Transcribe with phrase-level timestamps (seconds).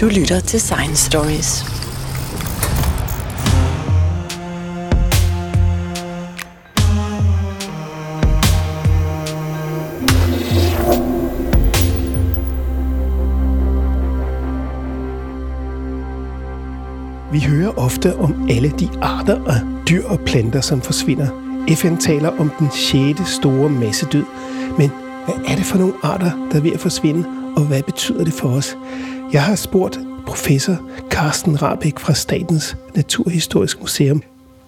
[0.00, 1.64] Du lytter til Science Stories.
[17.32, 21.26] Vi hører ofte om alle de arter af dyr og planter, som forsvinder.
[21.76, 24.24] FN taler om den sjette store massedød.
[24.78, 24.90] Men
[25.24, 27.24] hvad er det for nogle arter, der er ved at forsvinde,
[27.56, 28.76] og hvad betyder det for os?
[29.32, 30.76] Jeg har spurgt professor
[31.10, 34.22] Carsten Rabeck fra Statens Naturhistorisk Museum,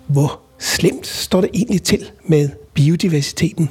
[0.06, 3.70] hvor slemt står det egentlig til med biodiversiteten?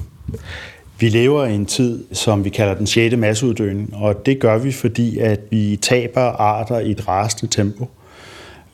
[1.00, 3.18] Vi lever i en tid, som vi kalder den 6.
[3.18, 7.88] masseuddøen, og det gør vi, fordi at vi taber arter i et rasende tempo.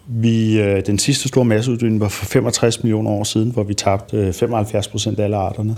[0.07, 4.17] Vi, øh, den sidste store masseuddøen var for 65 millioner år siden, hvor vi tabte
[4.17, 5.75] øh, 75 procent af alle arterne.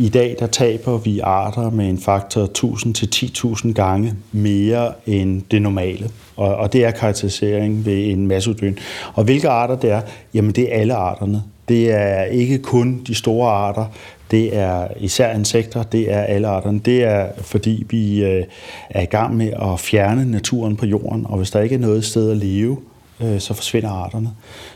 [0.00, 5.42] I dag der taber vi arter med en faktor 1000 til 10.000 gange mere end
[5.50, 6.10] det normale.
[6.36, 8.78] Og, og det er karakterisering ved en masseuddøen.
[9.14, 10.00] Og hvilke arter det er?
[10.34, 11.42] Jamen det er alle arterne.
[11.68, 13.84] Det er ikke kun de store arter,
[14.30, 16.78] det er især insekter, det er alle arterne.
[16.78, 18.44] Det er fordi vi øh,
[18.90, 22.04] er i gang med at fjerne naturen på jorden, og hvis der ikke er noget
[22.04, 22.78] sted at leve,
[23.20, 24.30] øh, så forsvinder arterne.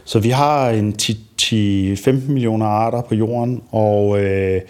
[0.04, 4.60] Så vi har en 10-15 millioner arter på jorden, og øh,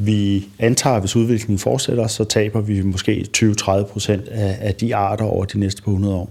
[0.00, 4.96] vi antager, at hvis udviklingen fortsætter, så taber vi måske 20-30 procent af, af de
[4.96, 6.30] arter over de næste par 100 år.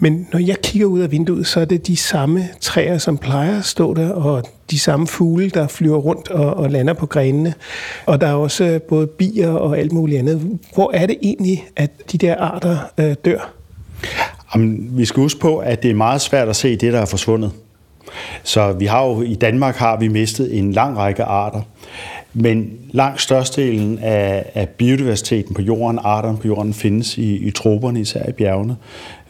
[0.00, 3.58] Men når jeg kigger ud af vinduet, så er det de samme træer, som plejer
[3.58, 7.54] at stå der, og de samme fugle, der flyver rundt og, og lander på grenene.
[8.06, 10.58] Og der er også både bier og alt muligt andet.
[10.74, 13.52] Hvor er det egentlig, at de der arter øh, dør?
[14.54, 17.06] Jamen, vi skal huske på, at det er meget svært at se det, der er
[17.06, 17.52] forsvundet.
[18.42, 21.62] Så vi har jo i Danmark har vi mistet en lang række arter.
[22.40, 28.00] Men langt størstedelen af, af biodiversiteten på jorden, arterne på jorden, findes i, i troberne,
[28.00, 28.76] især i bjergene.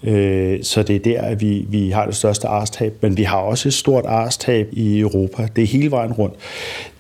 [0.03, 2.95] Øh, så det er der, at vi, vi har det største arstab.
[3.01, 5.49] Men vi har også et stort arstab i Europa.
[5.57, 6.35] Det er hele vejen rundt.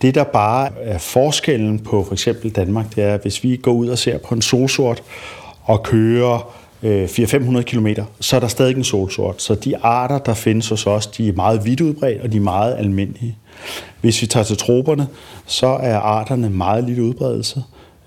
[0.03, 3.73] Det, der bare er forskellen på for eksempel Danmark, det er, at hvis vi går
[3.73, 5.03] ud og ser på en solsort
[5.63, 7.89] og kører øh, 400-500 km,
[8.21, 9.43] så er der stadig en solsort.
[9.43, 12.41] Så de arter, der findes hos os, de er meget vidt udbredt, og de er
[12.41, 13.37] meget almindelige.
[14.01, 15.07] Hvis vi tager til troberne,
[15.47, 17.63] så er arterne meget lille udbredelse.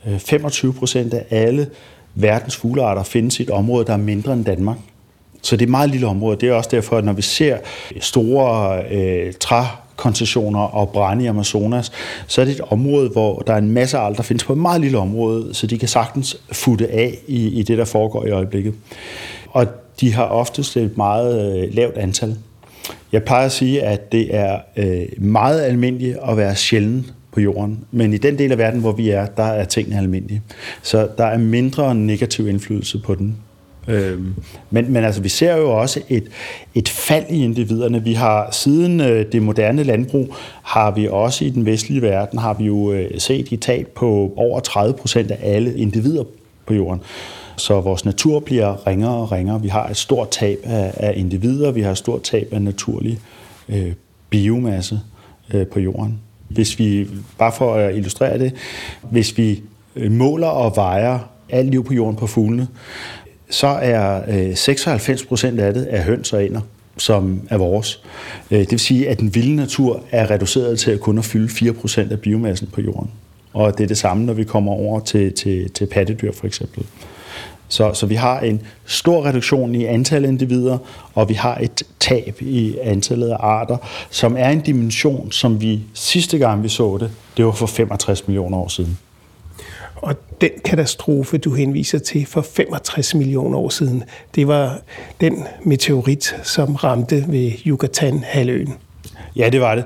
[0.07, 1.67] Øh, 25 procent af alle
[2.15, 4.77] verdens fuglearter findes i et område, der er mindre end Danmark.
[5.41, 6.37] Så det er et meget lille område.
[6.37, 7.57] Det er også derfor, at når vi ser
[7.99, 11.91] store øh, trækoncessioner og brænde i Amazonas,
[12.27, 14.59] så er det et område, hvor der er en masse arter, der findes på et
[14.59, 18.31] meget lille område, så de kan sagtens futte af i, i det, der foregår i
[18.31, 18.73] øjeblikket.
[19.49, 19.67] Og
[20.01, 22.37] de har oftest et meget øh, lavt antal.
[23.11, 27.79] Jeg plejer at sige, at det er øh, meget almindeligt at være sjælden på jorden,
[27.91, 30.41] men i den del af verden, hvor vi er, der er tingene almindelige.
[30.81, 33.37] Så der er mindre negativ indflydelse på den.
[33.87, 34.33] Øhm,
[34.69, 36.23] men, men altså, vi ser jo også et,
[36.75, 38.03] et fald i individerne.
[38.03, 42.53] Vi har siden øh, det moderne landbrug, har vi også i den vestlige verden, har
[42.53, 46.23] vi jo øh, set et tab på over 30 procent af alle individer
[46.65, 47.01] på jorden.
[47.57, 49.61] Så vores natur bliver ringere og ringere.
[49.61, 53.19] Vi har et stort tab af, af individer, vi har et stort tab af naturlig
[53.69, 53.93] øh,
[54.29, 54.99] biomasse
[55.53, 56.19] øh, på jorden.
[56.47, 57.07] Hvis vi,
[57.37, 58.53] bare for at illustrere det,
[59.01, 59.61] hvis vi
[59.95, 61.19] øh, måler og vejer
[61.49, 62.67] alt liv på jorden på fuglene,
[63.49, 66.61] så er øh, 96 procent af det er høns og ænder
[66.97, 68.03] som er vores.
[68.51, 71.49] Øh, det vil sige, at den vilde natur er reduceret til at kun at fylde
[71.49, 73.11] 4 procent af biomassen på jorden.
[73.53, 76.85] Og det er det samme, når vi kommer over til, til, til pattedyr for eksempel.
[77.71, 80.77] Så, så vi har en stor reduktion i antallet af individer,
[81.13, 83.77] og vi har et tab i antallet af arter,
[84.09, 88.27] som er en dimension, som vi sidste gang vi så det, det var for 65
[88.27, 88.97] millioner år siden.
[89.95, 94.03] Og den katastrofe, du henviser til for 65 millioner år siden,
[94.35, 94.79] det var
[95.21, 98.73] den meteorit, som ramte ved Yucatan-halvøen.
[99.35, 99.83] Ja, det var det.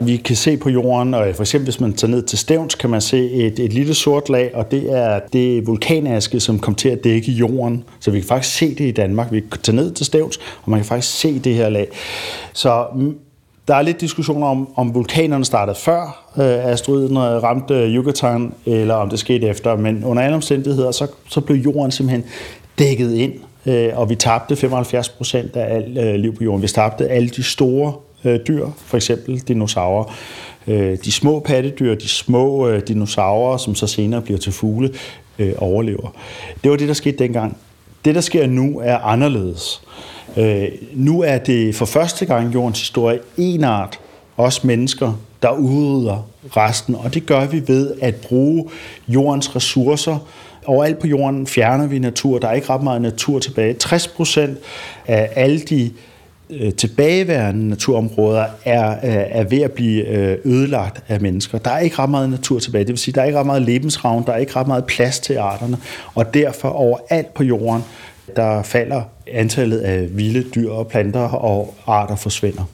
[0.00, 2.90] Vi kan se på jorden, og for eksempel hvis man tager ned til Stævns, kan
[2.90, 6.88] man se et, et lille sort lag, og det er det vulkanaske, som kom til
[6.88, 7.84] at dække jorden.
[8.00, 9.32] Så vi kan faktisk se det i Danmark.
[9.32, 11.88] Vi kan tage ned til Stævns, og man kan faktisk se det her lag.
[12.52, 13.18] Så mm,
[13.68, 18.54] der er lidt diskussioner om, om vulkanerne startede før øh, asteroiden øh, ramte øh, Yucatan,
[18.66, 19.76] eller om det skete efter.
[19.76, 22.24] Men under alle omstændigheder, så, så blev jorden simpelthen
[22.78, 23.32] dækket ind,
[23.66, 26.62] øh, og vi tabte 75 procent af alt øh, liv på jorden.
[26.62, 27.92] Vi tabte alle de store
[28.24, 30.14] øh, dyr, for eksempel dinosaurer.
[30.66, 34.90] Øh, de små pattedyr, de små øh, dinosaurer, som så senere bliver til fugle,
[35.38, 36.14] øh, overlever.
[36.64, 37.56] Det var det, der skete dengang.
[38.04, 39.82] Det, der sker nu, er anderledes.
[40.36, 44.00] Øh, nu er det for første gang i jordens historie en art,
[44.36, 45.12] os mennesker,
[45.42, 48.68] der udrydder resten, og det gør vi ved at bruge
[49.08, 50.18] jordens ressourcer
[50.68, 52.38] overalt på jorden fjerner vi natur.
[52.38, 53.74] Der er ikke ret meget natur tilbage.
[53.74, 54.58] 60 procent
[55.06, 55.90] af alle de
[56.50, 61.58] øh, tilbageværende naturområder er, øh, er ved at blive øh, ødelagt af mennesker.
[61.58, 62.84] Der er ikke ret meget natur tilbage.
[62.84, 65.20] Det vil sige, der er ikke ret meget lebensravn, der er ikke ret meget plads
[65.20, 65.76] til arterne,
[66.14, 67.82] og derfor overalt på jorden,
[68.36, 69.02] der falder
[69.32, 72.64] antallet af vilde dyr og planter, og arter forsvinder.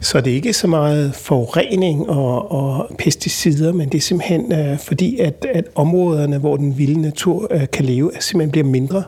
[0.00, 4.78] Så det er ikke så meget forurening og, og pesticider, men det er simpelthen øh,
[4.78, 9.02] fordi, at, at områderne, hvor den vilde natur øh, kan leve, simpelthen bliver mindre?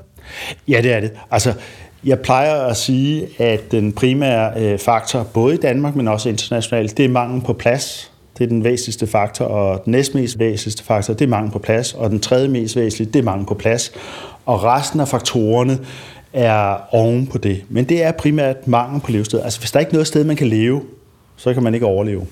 [0.69, 1.11] Ja, det er det.
[1.31, 1.55] Altså,
[2.07, 6.97] jeg plejer at sige, at den primære øh, faktor, både i Danmark, men også internationalt,
[6.97, 8.13] det er mangel på plads.
[8.39, 11.95] Det er den væsentligste faktor, og den næstmest væsentligste faktor, det er mangel på plads,
[11.95, 13.93] og den tredje mest væsentlige, det er mangel på plads.
[14.47, 15.79] Og resten af faktorerne
[16.33, 17.63] er oven på det.
[17.69, 19.41] Men det er primært mangel på levested.
[19.41, 20.83] Altså hvis der er ikke noget sted, man kan leve,
[21.37, 22.27] så kan man ikke overleve.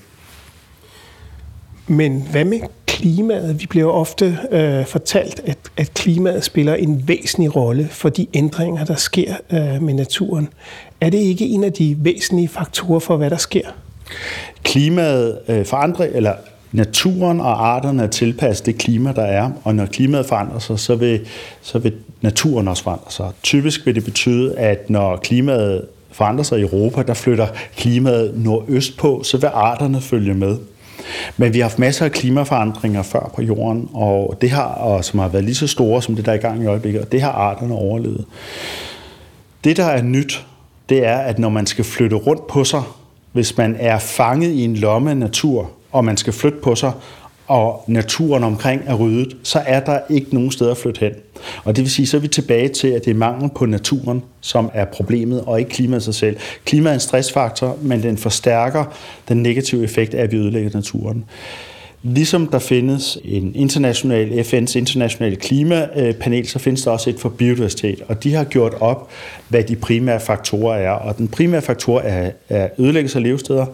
[1.87, 2.59] Men hvad med
[2.95, 3.61] klimaet?
[3.61, 8.85] Vi bliver ofte øh, fortalt, at, at klimaet spiller en væsentlig rolle for de ændringer,
[8.85, 10.49] der sker øh, med naturen.
[11.01, 13.67] Er det ikke en af de væsentlige faktorer for, hvad der sker?
[14.63, 16.33] Klimaet øh, forandrer, eller
[16.71, 20.95] naturen og arterne er tilpasset det klima, der er, og når klimaet forandrer sig, så
[20.95, 21.19] vil,
[21.61, 23.31] så vil naturen også forandre sig.
[23.43, 27.47] Typisk vil det betyde, at når klimaet forandrer sig i Europa, der flytter
[27.77, 30.57] klimaet nordøst på, så vil arterne følge med.
[31.37, 35.19] Men vi har haft masser af klimaforandringer før på jorden, og det har, og som
[35.19, 37.21] har været lige så store som det, der er i gang i øjeblikket, og det
[37.21, 38.25] har arterne overlevet.
[39.63, 40.45] Det, der er nyt,
[40.89, 42.81] det er, at når man skal flytte rundt på sig,
[43.31, 46.91] hvis man er fanget i en lomme af natur, og man skal flytte på sig,
[47.47, 51.13] og naturen omkring er ryddet, så er der ikke nogen steder at flytte hen.
[51.63, 54.23] Og det vil sige, så er vi tilbage til, at det er mangel på naturen,
[54.41, 56.37] som er problemet, og ikke klimaet sig selv.
[56.65, 58.85] Klimaet er en stressfaktor, men den forstærker
[59.29, 61.25] den negative effekt af, at vi ødelægger naturen.
[62.07, 68.01] Ligesom der findes en international, FN's internationale klimapanel, så findes der også et for biodiversitet,
[68.07, 69.09] og de har gjort op,
[69.49, 70.91] hvad de primære faktorer er.
[70.91, 73.65] Og den primære faktor er, er ødelæggelse af levesteder,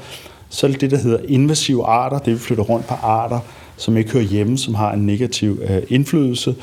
[0.49, 3.39] så er det det, der hedder invasive arter, det vi flytter rundt på arter,
[3.77, 6.55] som ikke hører hjemme, som har en negativ øh, indflydelse.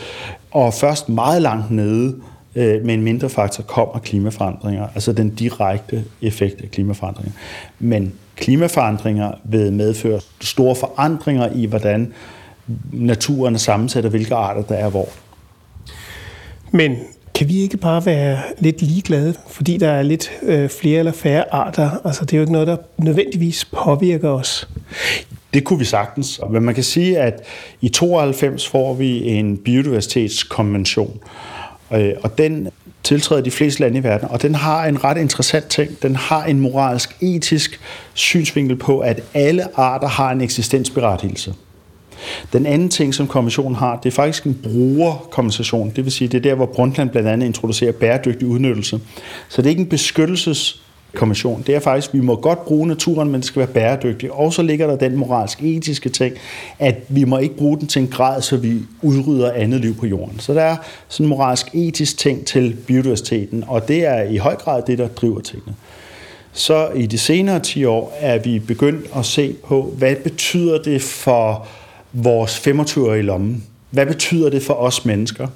[0.50, 2.14] Og først meget langt nede
[2.54, 7.32] øh, med en mindre faktor kommer klimaforandringer, altså den direkte effekt af klimaforandringer.
[7.78, 12.12] Men klimaforandringer vil medføre store forandringer i, hvordan
[12.92, 15.08] naturen er sammensat, og hvilke arter der er hvor.
[16.70, 16.96] Men
[17.34, 21.54] kan vi ikke bare være lidt ligeglade, fordi der er lidt øh, flere eller færre
[21.54, 21.90] arter?
[22.04, 24.68] Altså, det er jo ikke noget, der nødvendigvis påvirker os.
[25.54, 26.40] Det kunne vi sagtens.
[26.50, 27.42] Men man kan sige, at
[27.80, 31.20] i 92 får vi en biodiversitetskonvention,
[31.92, 32.68] øh, og den
[33.02, 36.02] tiltræder de fleste lande i verden, og den har en ret interessant ting.
[36.02, 37.80] Den har en moralsk, etisk
[38.14, 41.54] synsvinkel på, at alle arter har en eksistensberettigelse.
[42.52, 45.92] Den anden ting, som kommissionen har, det er faktisk en brugerkompensation.
[45.96, 49.00] Det vil sige, det er der, hvor Brundtland blandt andet introducerer bæredygtig udnyttelse.
[49.48, 50.82] Så det er ikke en beskyttelses
[51.14, 54.32] kommission, det er faktisk, at vi må godt bruge naturen, men det skal være bæredygtigt.
[54.32, 56.34] Og så ligger der den moralsk etiske ting,
[56.78, 60.06] at vi må ikke bruge den til en grad, så vi udrydder andet liv på
[60.06, 60.40] jorden.
[60.40, 60.76] Så der er
[61.08, 65.08] sådan en moralsk etisk ting til biodiversiteten, og det er i høj grad det, der
[65.08, 65.74] driver tingene.
[66.52, 71.02] Så i de senere 10 år er vi begyndt at se på, hvad betyder det
[71.02, 71.66] for
[72.12, 73.64] vores 25 i lommen?
[73.90, 75.46] Hvad betyder det for os mennesker?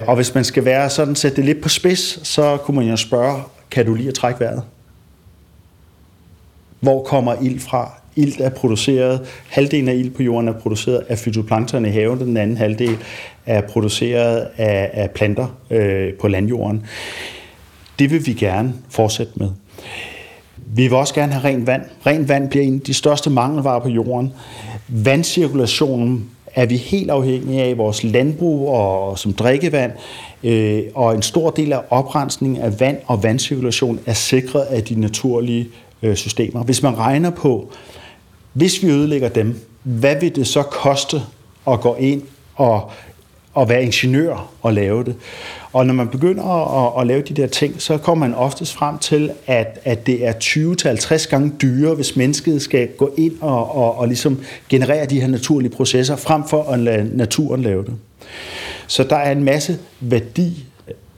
[0.00, 2.96] Og hvis man skal være sådan, sætte det lidt på spids, så kunne man jo
[2.96, 4.62] spørge, kan du lige at trække vejret?
[6.80, 7.92] Hvor kommer ild fra?
[8.16, 12.36] Ilt er produceret, halvdelen af ild på jorden er produceret af fytoplankton i haven, den
[12.36, 12.98] anden halvdel
[13.46, 16.86] er produceret af, af planter øh, på landjorden.
[17.98, 19.50] Det vil vi gerne fortsætte med.
[20.66, 21.82] Vi vil også gerne have rent vand.
[22.06, 24.32] Rent vand bliver en af de største mangelvarer på jorden.
[24.88, 29.92] Vandcirkulationen er vi helt afhængige af vores landbrug og som drikkevand,
[30.44, 35.00] øh, og en stor del af oprensningen af vand og vandcirkulation er sikret af de
[35.00, 35.68] naturlige
[36.02, 36.62] øh, systemer.
[36.62, 37.70] Hvis man regner på,
[38.52, 41.22] hvis vi ødelægger dem, hvad vil det så koste
[41.66, 42.22] at gå ind
[42.54, 42.90] og,
[43.58, 45.14] og være ingeniør og lave det?
[45.72, 46.44] Og når man begynder
[46.86, 50.26] at, at lave de der ting, så kommer man oftest frem til, at, at det
[50.26, 55.20] er 20-50 gange dyrere, hvis mennesket skal gå ind og, og, og ligesom generere de
[55.20, 57.94] her naturlige processer, frem for at lade naturen lave det.
[58.86, 60.64] Så der er en masse værdi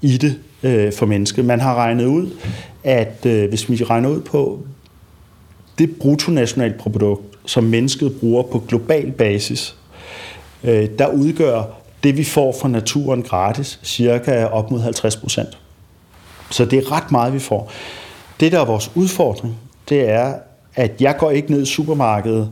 [0.03, 1.45] i det øh, for mennesket.
[1.45, 2.31] Man har regnet ud,
[2.85, 4.61] at øh, hvis vi regner ud på
[5.79, 9.77] det bruttonationalprodukt, som mennesket bruger på global basis,
[10.65, 15.59] øh, der udgør det, vi får fra naturen gratis, cirka op mod 50 procent.
[16.51, 17.73] Så det er ret meget, vi får.
[18.41, 20.35] Det, der er vores udfordring, det er,
[20.75, 22.51] at jeg går ikke ned i supermarkedet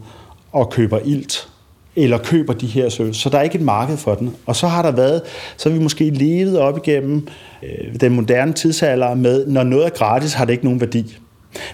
[0.53, 1.49] og køber ilt
[1.97, 4.37] eller køber de her søl, Så der er ikke et marked for den.
[4.47, 5.23] Og så har der været,
[5.57, 7.29] så har vi måske levet op igennem
[7.63, 11.19] øh, den moderne tidsalder med, når noget er gratis, har det ikke nogen værdi.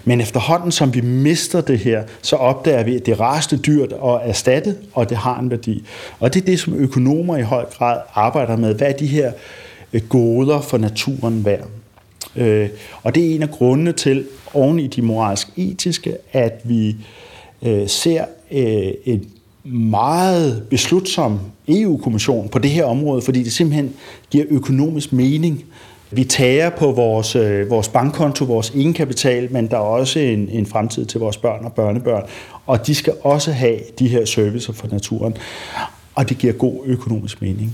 [0.05, 3.93] Men efterhånden, som vi mister det her, så opdager vi, at det er raste dyrt
[3.93, 5.85] at erstatte, og det har en værdi.
[6.19, 8.75] Og det er det, som økonomer i høj grad arbejder med.
[8.75, 9.31] Hvad er de her
[9.93, 11.67] øh, goder for naturen værd?
[12.35, 12.69] Øh,
[13.03, 16.95] og det er en af grundene til, oven i de moralsk-etiske, at vi
[17.61, 18.25] øh, ser
[19.05, 19.25] en
[19.63, 23.93] meget beslutsom EU-kommission på det her område, fordi det simpelthen
[24.29, 25.65] giver økonomisk mening.
[26.11, 30.65] Vi tager på vores, øh, vores bankkonto, vores egenkapital, men der er også en, en
[30.65, 32.23] fremtid til vores børn og børnebørn,
[32.65, 35.37] og de skal også have de her servicer for naturen,
[36.15, 37.73] og det giver god økonomisk mening.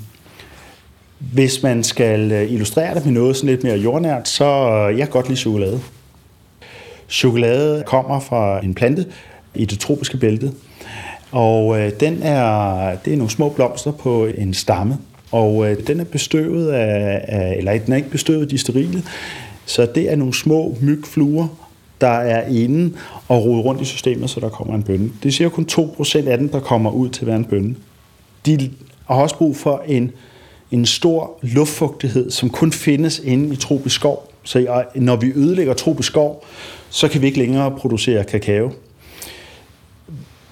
[1.19, 5.07] Hvis man skal øh, illustrere det med noget sådan lidt mere jordnært, så øh, jeg
[5.07, 5.79] kan godt lide chokolade.
[7.09, 9.05] Chokolade kommer fra en plante
[9.55, 10.51] i det tropiske bælte,
[11.31, 14.97] og øh, den er, det er nogle små blomster på en stamme,
[15.31, 19.03] og øh, den er bestøvet af, af, eller den er ikke bestøvet, de sterile,
[19.65, 21.47] så det er nogle små mygfluer,
[22.01, 22.93] der er inde
[23.27, 25.11] og roder rundt i systemet, så der kommer en bønne.
[25.23, 27.75] Det siger kun 2% af den, der kommer ud til at være en bønne.
[28.45, 28.71] De
[29.07, 30.11] har også brug for en,
[30.71, 34.31] en stor luftfugtighed, som kun findes inde i tropisk skov.
[34.43, 36.45] Så når vi ødelægger tropisk skov,
[36.89, 38.71] så kan vi ikke længere producere kakao.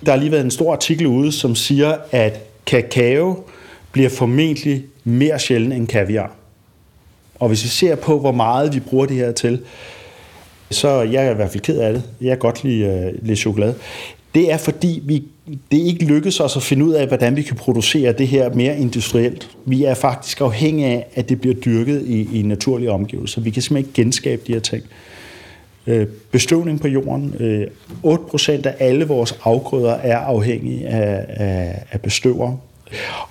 [0.05, 3.43] Der har lige været en stor artikel ude, som siger, at kakao
[3.91, 6.36] bliver formentlig mere sjældent end kaviar.
[7.36, 9.62] Og hvis vi ser på, hvor meget vi bruger det her til,
[10.72, 12.03] så jeg er i hvert fald ked af det.
[12.22, 13.75] Jeg kan godt lide, øh, uh, lide chokolade.
[14.36, 15.24] Det er fordi, vi,
[15.72, 18.77] det ikke lykkes os at finde ud af, hvordan vi kan producere det her mere
[18.77, 19.50] industrielt.
[19.65, 23.41] Vi er faktisk afhængige af, at det bliver dyrket i, i naturlige omgivelser.
[23.41, 24.84] Vi kan simpelthen ikke genskabe de her ting.
[25.88, 27.36] Øh, bestøvning på jorden.
[27.39, 27.67] Øh,
[28.05, 32.58] 8% af alle vores afgrøder er afhængige af, af, af bestøver.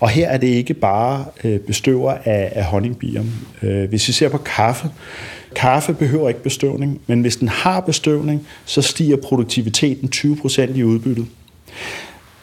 [0.00, 3.24] Og her er det ikke bare øh, bestøver af, af honningbier.
[3.62, 4.90] Øh, hvis vi ser på kaffe,
[5.56, 11.26] kaffe behøver ikke bestøvning, men hvis den har bestøvning, så stiger produktiviteten 20% i udbyttet.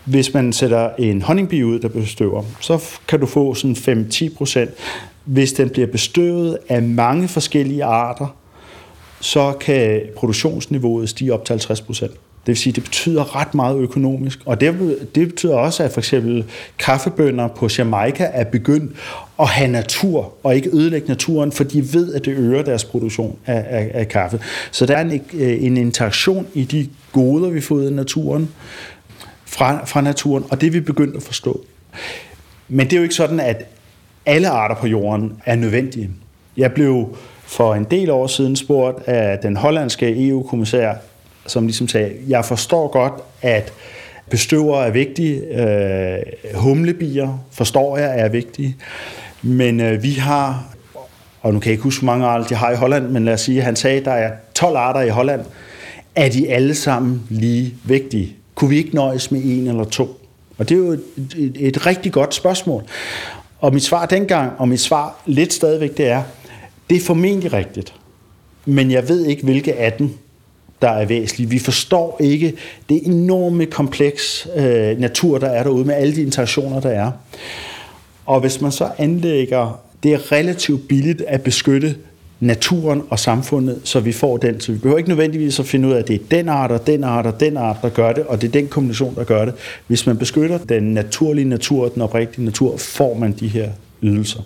[0.06, 4.70] Hvis man sætter en honningbi ud, der bestøver, så kan du få sådan 5-10%.
[5.26, 8.36] Hvis den bliver bestøvet af mange forskellige arter,
[9.20, 12.12] så kan produktionsniveauet stige op til 50 procent.
[12.46, 14.40] Det vil sige, det betyder ret meget økonomisk.
[14.46, 16.46] Og det, det betyder også, at for eksempel
[16.80, 18.96] kaffebønder på Jamaica er begyndt
[19.40, 23.38] at have natur, og ikke ødelægge naturen, for de ved, at det øger deres produktion
[23.46, 24.40] af, af, af kaffe.
[24.72, 28.50] Så der er en, en interaktion i de goder, vi får ud af naturen,
[29.46, 31.66] fra, fra naturen, og det er vi begyndt at forstå.
[32.68, 33.66] Men det er jo ikke sådan, at
[34.26, 36.10] alle arter på jorden er nødvendige.
[36.58, 40.94] Jeg blev for en del år siden spurgt af den hollandske EU-kommissær,
[41.48, 43.74] som ligesom sagde, jeg forstår godt, at
[44.30, 46.20] bestøver er vigtige, øh,
[46.56, 48.76] humlebier forstår jeg er vigtige,
[49.42, 50.76] men øh, vi har,
[51.42, 53.34] og nu kan jeg ikke huske, hvor mange arter de har i Holland, men lad
[53.34, 55.42] os sige, han sagde, der er 12 arter i Holland,
[56.16, 58.36] er de alle sammen lige vigtige?
[58.56, 60.22] Kunne vi ikke nøjes med en eller to?
[60.58, 61.04] Og det er jo et,
[61.38, 62.84] et, et rigtig godt spørgsmål.
[63.60, 66.24] Og mit svar dengang, og mit svar lidt stadigvæk, det er,
[66.90, 67.94] det er formentlig rigtigt,
[68.66, 70.18] men jeg ved ikke, hvilke af dem,
[70.82, 71.50] der er væsentlige.
[71.50, 72.54] Vi forstår ikke
[72.90, 77.12] det enorme kompleks øh, natur, der er derude med alle de interaktioner, der er.
[78.26, 81.96] Og hvis man så anlægger, det er relativt billigt at beskytte
[82.40, 84.60] naturen og samfundet, så vi får den.
[84.60, 86.88] Så vi behøver ikke nødvendigvis at finde ud af, at det er den art og
[86.88, 89.46] den art og den art, der gør det, og det er den kombination, der gør
[89.46, 89.54] det.
[89.88, 93.70] Hvis man beskytter den naturlige natur, den oprigtige natur, får man de her
[94.04, 94.42] ydelser.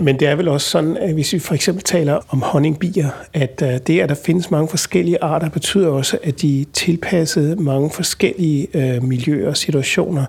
[0.00, 3.62] Men det er vel også sådan, at hvis vi for eksempel taler om honningbier, at
[3.62, 7.90] øh, det, at der findes mange forskellige arter, betyder også, at de er tilpasset mange
[7.90, 10.24] forskellige øh, miljøer og situationer,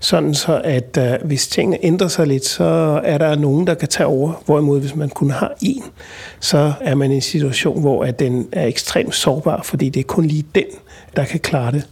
[0.00, 3.88] sådan så at øh, hvis tingene ændrer sig lidt, så er der nogen, der kan
[3.88, 4.42] tage over.
[4.46, 5.84] Hvorimod hvis man kun har én,
[6.40, 10.04] så er man i en situation, hvor at den er ekstremt sårbar, fordi det er
[10.04, 10.64] kun lige den,
[11.16, 11.86] der kan klare det.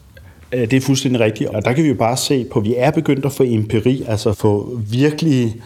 [0.53, 2.91] Det er fuldstændig rigtigt, og der kan vi jo bare se på, at vi er
[2.91, 5.57] begyndt at få empiri, altså få virkelig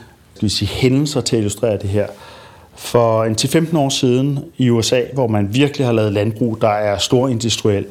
[0.42, 2.06] skal vi sige, hændelser til at illustrere det her.
[2.76, 6.98] For en 10-15 år siden i USA, hvor man virkelig har lavet landbrug, der er
[6.98, 7.86] stor industriel,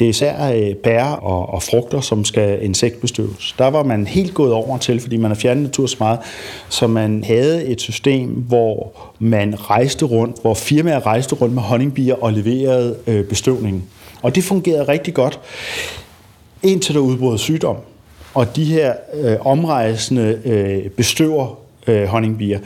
[0.00, 3.54] det er især øh, bær og, og frugter, som skal insektbestøves.
[3.58, 6.18] Der var man helt gået over til, fordi man har fjernet natur så meget,
[6.68, 12.14] så man havde et system, hvor man rejste rundt, hvor firmaer rejste rundt med honningbier
[12.14, 13.84] og leverede øh, bestøvningen.
[14.22, 15.40] Og det fungerede rigtig godt,
[16.62, 17.76] indtil der udbrød sygdom.
[18.34, 21.60] Og de her øh, omrejsende øh, bestøver
[21.90, 22.58] øh, honningbier,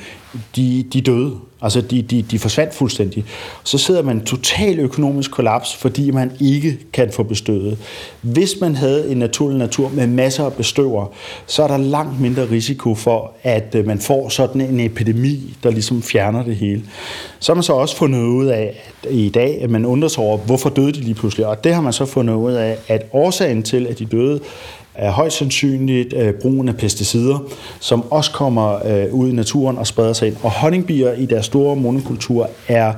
[0.57, 1.33] de, de døde.
[1.63, 3.25] Altså, de, de, de forsvandt fuldstændig.
[3.65, 7.79] Så sidder man total økonomisk kollaps, fordi man ikke kan få bestøvet.
[8.21, 11.07] Hvis man havde en naturlig natur med masser af bestøver,
[11.47, 15.71] så er der langt mindre risiko for, at øh, man får sådan en epidemi, der
[15.71, 16.83] ligesom fjerner det hele.
[17.39, 20.25] Så har man så også fundet ud af at i dag, at man undrer sig
[20.25, 21.47] over, hvorfor døde de lige pludselig.
[21.47, 24.41] Og det har man så fundet ud af, at årsagen til, at de døde,
[24.95, 27.39] er højst sandsynligt øh, brugen af pesticider,
[27.81, 30.37] som også kommer øh, ud i naturen og spreder sig ind.
[30.43, 32.93] Og honningbier i deres store monokultur er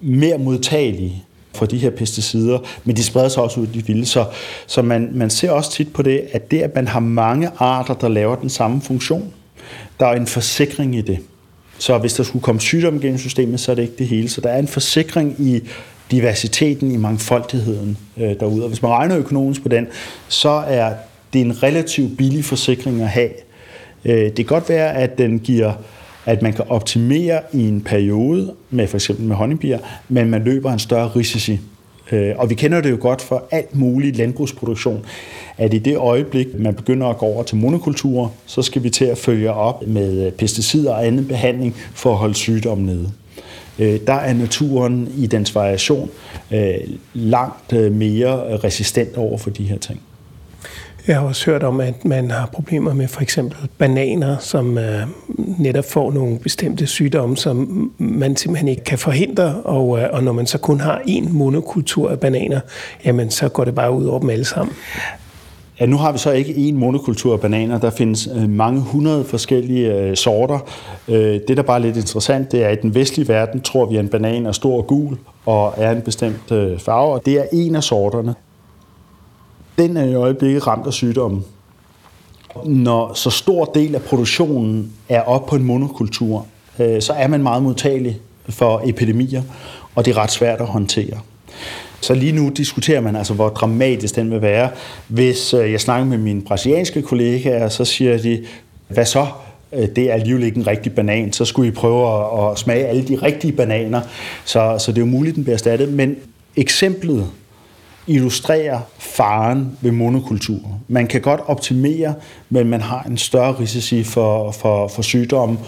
[0.00, 1.24] mere modtagelige
[1.54, 4.06] for de her pesticider, men de spreder sig også ud i de vilde.
[4.06, 4.24] Så,
[4.66, 7.94] så man, man ser også tit på det, at det, at man har mange arter,
[7.94, 9.32] der laver den samme funktion,
[10.00, 11.18] der er en forsikring i det.
[11.78, 14.28] Så hvis der skulle komme sygdom gennem systemet, så er det ikke det hele.
[14.28, 15.60] Så der er en forsikring i
[16.10, 18.62] diversiteten, i mangfoldigheden øh, derude.
[18.62, 19.86] Og hvis man regner økonomisk på den,
[20.28, 20.92] så er
[21.32, 23.30] det er en relativt billig forsikring at have.
[24.04, 25.72] Øh, det kan godt være, at den giver
[26.26, 30.72] at man kan optimere i en periode, med for eksempel med honningbier, men man løber
[30.72, 31.60] en større risici.
[32.12, 35.04] Øh, og vi kender det jo godt for alt mulig landbrugsproduktion,
[35.58, 39.04] at i det øjeblik, man begynder at gå over til monokulturer, så skal vi til
[39.04, 43.10] at følge op med pesticider og anden behandling for at holde sygdommen nede.
[43.78, 46.10] Øh, der er naturen i dens variation
[47.14, 50.00] langt mere resistent over for de her ting.
[51.06, 55.02] Jeg har også hørt om, at man har problemer med for eksempel bananer, som øh,
[55.58, 59.54] netop får nogle bestemte sygdomme, som man simpelthen ikke kan forhindre.
[59.64, 62.60] Og, øh, og når man så kun har én monokultur af bananer,
[63.04, 64.74] jamen så går det bare ud over dem alle sammen.
[65.80, 67.78] Ja, nu har vi så ikke én monokultur af bananer.
[67.78, 70.58] Der findes øh, mange hundrede forskellige øh, sorter.
[71.08, 73.86] Øh, det, der bare er lidt interessant, det er, at i den vestlige verden tror
[73.86, 77.12] vi, at en banan er stor og gul og er en bestemt øh, farve.
[77.12, 78.34] Og det er en af sorterne
[79.78, 81.44] den er i øjeblikket ramt af sygdommen.
[82.64, 86.46] Når så stor del af produktionen er op på en monokultur,
[86.78, 89.42] øh, så er man meget modtagelig for epidemier,
[89.94, 91.18] og det er ret svært at håndtere.
[92.00, 94.70] Så lige nu diskuterer man altså, hvor dramatisk den vil være.
[95.08, 98.44] Hvis øh, jeg snakker med mine brasilianske kollegaer, så siger de,
[98.88, 99.26] hvad så?
[99.72, 103.08] Øh, det er alligevel ikke en rigtig banan, så skulle I prøve at, smage alle
[103.08, 104.00] de rigtige bananer.
[104.44, 105.88] Så, så det er jo muligt, den bliver erstattet.
[105.88, 106.16] Men
[106.56, 107.26] eksemplet
[108.06, 110.60] illustrerer faren ved monokultur.
[110.88, 112.14] Man kan godt optimere,
[112.50, 115.58] men man har en større risici for, for, for sygdomme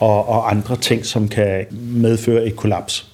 [0.00, 3.12] og, og andre ting, som kan medføre et kollaps.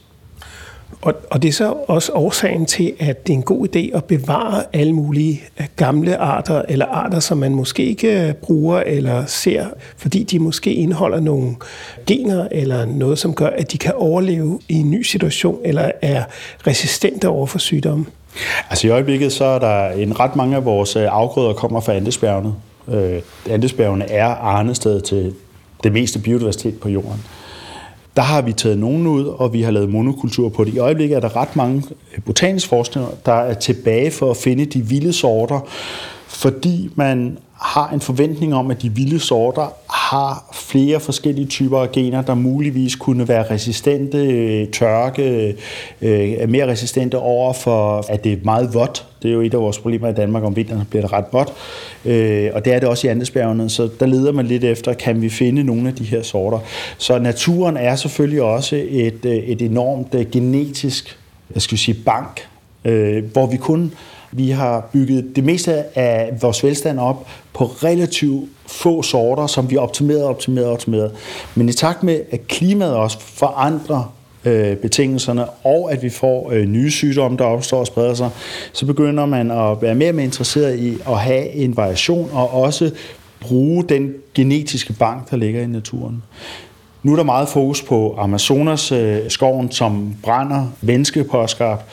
[1.01, 4.05] Og, og det er så også årsagen til, at det er en god idé at
[4.05, 9.27] bevare alle mulige øh, gamle arter, eller arter, som man måske ikke øh, bruger eller
[9.27, 11.57] ser, fordi de måske indeholder nogle
[12.07, 16.25] gener eller noget, som gør, at de kan overleve i en ny situation, eller er
[16.67, 18.07] resistente over for sygdomme.
[18.71, 21.93] Altså i øjeblikket så er der en ret mange af vores øh, afgrøder kommer fra
[21.93, 22.55] Andesbjergene.
[22.88, 25.35] Øh, Andesbjergene er arnested til
[25.83, 27.25] det meste biodiversitet på jorden.
[28.17, 30.75] Der har vi taget nogen ud, og vi har lavet monokultur på det.
[30.75, 31.83] I øjeblikket er der ret mange
[32.14, 35.61] øh, botanisk forskere, der er tilbage for at finde de vilde sorter,
[36.27, 41.92] fordi man har en forventning om, at de vilde sorter har flere forskellige typer af
[41.92, 45.57] gener, der muligvis kunne være resistente, øh, tørke,
[46.03, 49.07] øh, er mere resistente over for, at det er meget vådt.
[49.23, 51.53] Det er jo et af vores problemer i Danmark, om vinteren bliver det ret vådt.
[52.05, 55.23] Øh, og det er det også i Andesbjergene, så der leder man lidt efter, kan
[55.23, 56.59] vi finde nogle af de her sorter.
[56.99, 61.18] Så naturen er selvfølgelig også et, øh, et enormt øh, genetisk,
[61.55, 62.49] jeg skal sige, bank,
[63.33, 63.92] hvor vi kun
[64.33, 69.75] vi har bygget det meste af vores velstand op på relativt få sorter, som vi
[69.75, 71.12] har optimeret, optimeret.
[71.55, 74.12] Men i takt med, at klimaet også forandrer
[74.45, 78.31] øh, betingelserne, og at vi får øh, nye sygdomme, der opstår og spreder sig,
[78.73, 82.55] så begynder man at være mere og mere interesseret i at have en variation, og
[82.55, 82.91] også
[83.41, 86.23] bruge den genetiske bank, der ligger i naturen.
[87.03, 91.85] Nu er der meget fokus på Amazonas øh, skoven, som brænder menneskepåskabt.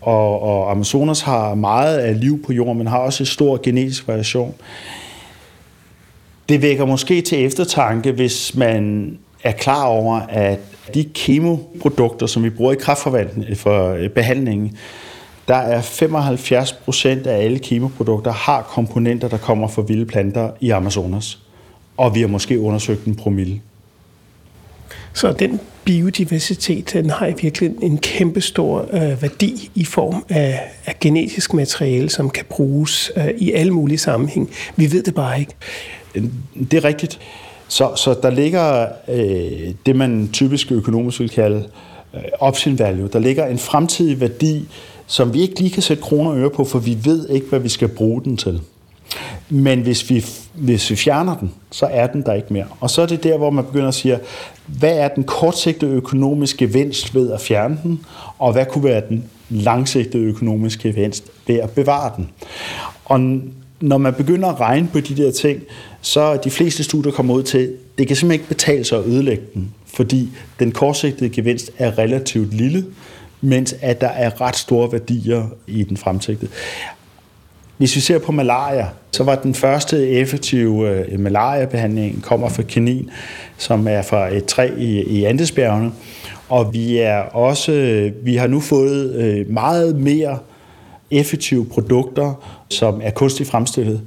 [0.00, 4.08] Og, og Amazonas har meget af liv på jorden, men har også en stor genetisk
[4.08, 4.54] variation.
[6.48, 10.58] Det vækker måske til eftertanke, hvis man er klar over, at
[10.94, 14.76] de kemoprodukter, som vi bruger i kraftforvaltning øh, for øh, behandlingen,
[15.48, 20.70] der er 75 procent af alle kemoprodukter har komponenter, der kommer fra vilde planter i
[20.70, 21.38] Amazonas.
[21.96, 23.60] Og vi har måske undersøgt en promille.
[25.12, 30.60] Så den biodiversitet, den har i virkelig en kæmpe stor øh, værdi i form af,
[30.86, 34.50] af genetisk materiale, som kan bruges øh, i alle mulige sammenhæng.
[34.76, 35.52] Vi ved det bare ikke.
[36.14, 36.32] Øhm,
[36.70, 37.18] det er rigtigt.
[37.68, 41.68] Så, så der ligger øh, det, man typisk økonomisk vil kalde
[42.14, 43.08] øh, option value.
[43.12, 44.68] Der ligger en fremtidig værdi,
[45.06, 47.60] som vi ikke lige kan sætte kroner og øre på, for vi ved ikke, hvad
[47.60, 48.60] vi skal bruge den til.
[49.48, 52.66] Men hvis vi, hvis vi fjerner den, så er den der ikke mere.
[52.80, 54.18] Og så er det der, hvor man begynder at sige,
[54.66, 58.00] hvad er den kortsigtede økonomiske gevinst ved at fjerne den,
[58.38, 62.28] og hvad kunne være den langsigtede økonomiske gevinst ved at bevare den.
[63.04, 63.20] Og
[63.80, 65.62] når man begynder at regne på de der ting,
[66.00, 69.04] så er de fleste studier kommer ud til, det kan simpelthen ikke betale sig at
[69.04, 72.86] ødelægge den, fordi den kortsigtede gevinst er relativt lille,
[73.40, 76.50] mens at der er ret store værdier i den fremsigtede.
[77.80, 83.10] Hvis vi ser på malaria, så var den første effektive øh, malariabehandling kommer fra kanin,
[83.56, 85.92] som er fra et træ i, i Andesbjergene.
[86.48, 90.38] Og vi er også, øh, vi har nu fået øh, meget mere
[91.10, 92.34] effektive produkter,
[92.68, 94.00] som er kunstigt fremstillet.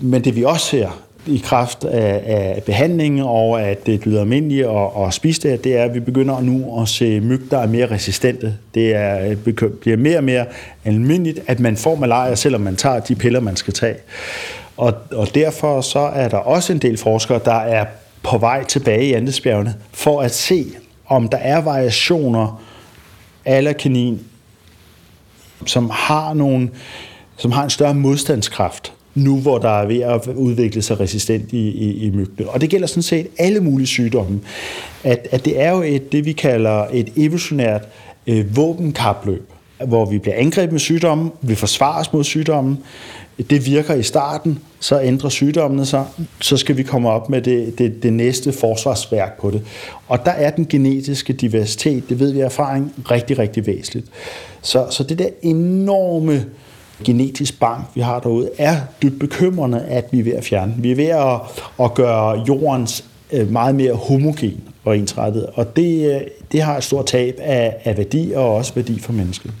[0.00, 4.20] Men det vi også ser, i kraft af, af behandlingen og at øh, det lyder
[4.20, 7.58] almindeligt at, at spise det, det er, at vi begynder nu at se myg, der
[7.58, 8.54] er mere resistente.
[8.74, 10.46] Det er, øh, bliver mere og mere
[10.84, 13.96] almindeligt, at man får malaria, selvom man tager de piller, man skal tage.
[14.76, 17.86] Og, og derfor så er der også en del forskere, der er
[18.22, 20.66] på vej tilbage i Andesbjergene for at se,
[21.06, 22.62] om der er variationer
[23.44, 24.20] af kanin,
[25.66, 26.70] som har nogle,
[27.36, 31.68] som har en større modstandskraft nu hvor der er ved at udvikle sig resistent i,
[31.68, 32.48] i, i myggene.
[32.48, 34.40] Og det gælder sådan set alle mulige sygdomme.
[35.04, 37.88] At, at det er jo et, det, vi kalder et evolutionært
[38.26, 39.42] øh, våbenkapløb,
[39.86, 42.78] hvor vi bliver angrebet med sygdommen, vi forsvares mod sygdommen,
[43.50, 46.04] det virker i starten, så ændrer sygdommene sig,
[46.40, 49.62] så skal vi komme op med det, det, det næste forsvarsværk på det.
[50.08, 54.06] Og der er den genetiske diversitet, det ved vi af erfaring, rigtig, rigtig væsentligt.
[54.62, 56.44] Så, så det der enorme
[57.04, 60.90] genetisk bank, vi har derude, er dybt bekymrende, at vi er ved at fjerne Vi
[60.90, 61.40] er ved at,
[61.84, 66.20] at gøre jordens øh, meget mere homogen og ensrettet, og det, øh,
[66.52, 69.52] det har et stort tab af, af værdi og også værdi for mennesket.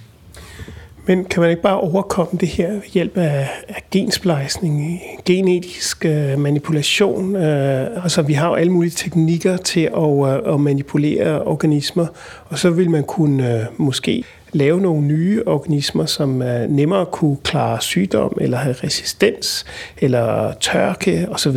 [1.06, 6.38] Men kan man ikke bare overkomme det her ved hjælp af, af gensplejsning, genetisk øh,
[6.38, 7.36] manipulation?
[7.36, 12.06] Øh, altså, vi har jo alle mulige teknikker til at, øh, at manipulere organismer,
[12.48, 17.36] og så vil man kunne øh, måske lave nogle nye organismer, som øh, nemmere kunne
[17.44, 19.64] klare sygdom, eller have resistens,
[19.98, 21.56] eller tørke osv.?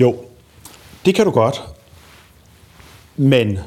[0.00, 0.16] Jo,
[1.06, 1.62] det kan du godt.
[3.16, 3.58] Men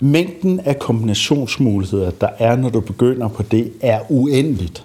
[0.00, 4.84] mængden af kombinationsmuligheder, der er, når du begynder på det, er uendeligt.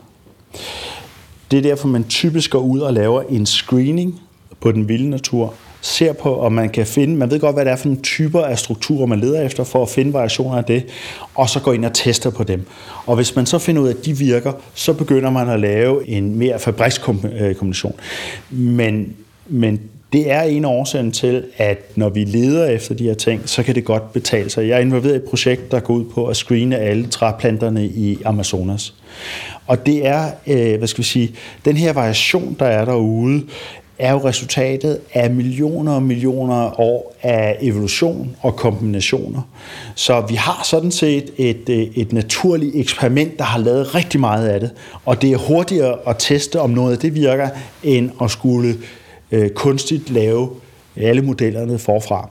[1.51, 4.21] Det er derfor, man typisk går ud og laver en screening
[4.59, 7.71] på den vilde natur, ser på, om man kan finde, man ved godt, hvad det
[7.71, 10.85] er for nogle typer af strukturer, man leder efter for at finde variationer af det,
[11.35, 12.65] og så går ind og tester på dem.
[13.05, 16.07] Og hvis man så finder ud af, at de virker, så begynder man at lave
[16.09, 17.95] en mere fabrikskombination.
[18.49, 19.13] Men,
[19.47, 19.81] men
[20.13, 23.63] det er en af årsagen til, at når vi leder efter de her ting, så
[23.63, 24.67] kan det godt betale sig.
[24.67, 28.17] Jeg er involveret i et projekt, der går ud på at screene alle træplanterne i
[28.25, 28.93] Amazonas.
[29.67, 31.31] Og det er, øh, hvad skal vi sige,
[31.65, 33.43] den her variation, der er derude,
[34.03, 39.41] er jo resultatet af millioner og millioner år af evolution og kombinationer.
[39.95, 44.47] Så vi har sådan set et, øh, et naturligt eksperiment, der har lavet rigtig meget
[44.47, 44.71] af det,
[45.05, 47.49] og det er hurtigere at teste, om noget af det virker,
[47.83, 48.75] end at skulle
[49.31, 50.49] øh, kunstigt lave
[50.97, 52.29] alle modellerne forfra.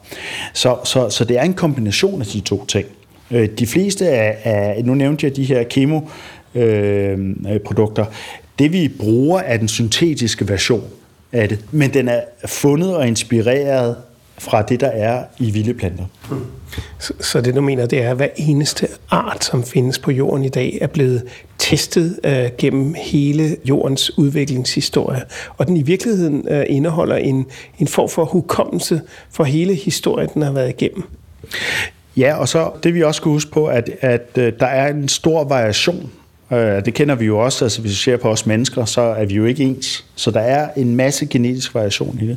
[0.54, 2.86] Så, så, så det er en kombination af de to ting.
[3.30, 8.12] Øh, de fleste af, af nu nævnte jeg de her kemoprodukter, øh,
[8.58, 10.84] det vi bruger er den syntetiske version
[11.32, 13.96] af det, men den er fundet og inspireret
[14.38, 16.04] fra det, der er i vilde planter.
[16.98, 20.44] Så, så det du mener, det er, at hver eneste art, som findes på jorden
[20.44, 21.22] i dag, er blevet
[21.58, 25.22] testet uh, gennem hele jordens udviklingshistorie,
[25.56, 27.46] og den i virkeligheden uh, indeholder en,
[27.78, 31.02] en form for hukommelse for hele historien, den har været igennem.
[32.16, 35.08] Ja, og så det vi også skal huske på, at, at uh, der er en
[35.08, 36.10] stor variation
[36.52, 39.24] Øh, det kender vi jo også, altså hvis vi ser på os mennesker, så er
[39.24, 40.04] vi jo ikke ens.
[40.14, 42.36] Så der er en masse genetisk variation i det.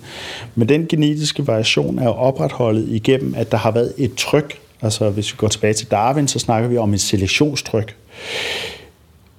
[0.55, 4.59] Men den genetiske variation er jo opretholdet igennem, at der har været et tryk.
[4.81, 7.95] Altså hvis vi går tilbage til Darwin, så snakker vi om et selektionstryk.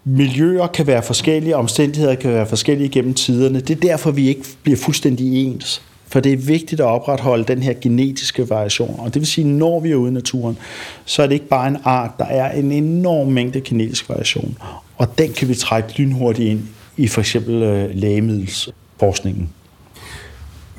[0.04, 3.60] Miljøer kan være forskellige, omstændigheder kan være forskellige gennem tiderne.
[3.60, 5.82] Det er derfor, vi ikke bliver fuldstændig ens.
[6.16, 8.94] For det er vigtigt at opretholde den her genetiske variation.
[8.98, 10.59] Og det vil sige, når vi er ude i naturen,
[11.05, 14.59] så er det ikke bare en art, der er en enorm mængde genetisk variation.
[14.96, 16.62] Og den kan vi trække lynhurtigt ind
[16.96, 19.50] i for eksempel øh, lægemiddelsforskningen.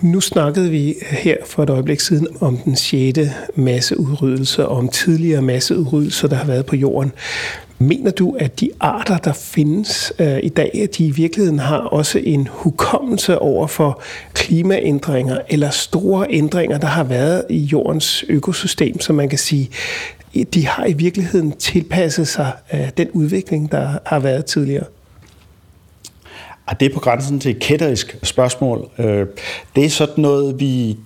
[0.02, 5.42] Nu snakkede vi her for et øjeblik siden om den sjette masseudryddelse, og om tidligere
[5.42, 7.12] masseudryddelser, der har været på jorden.
[7.80, 11.78] Mener du, at de arter, der findes øh, i dag, at de i virkeligheden har
[11.78, 14.02] også en hukommelse over for
[14.34, 19.70] klimaændringer eller store ændringer, der har været i jordens økosystem, så man kan sige,
[20.54, 24.86] de har i virkeligheden tilpasset sig øh, den udvikling, der har været tidligere?
[26.66, 28.90] Og det er på grænsen til et kætterisk spørgsmål.
[28.98, 29.28] Øh,
[29.76, 30.98] det er sådan noget, vi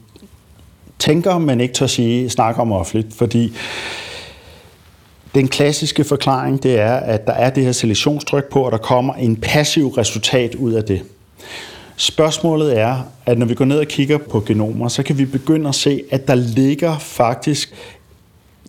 [1.00, 3.54] tænker, men ikke tør sige, snakker om offentligt, fordi
[5.36, 9.14] den klassiske forklaring, det er, at der er det her selektionstryk på, og der kommer
[9.14, 11.02] en passiv resultat ud af det.
[11.96, 15.70] Spørgsmålet er, at når vi går ned og kigger på genomer, så kan vi begynde
[15.70, 17.74] at se, at der ligger faktisk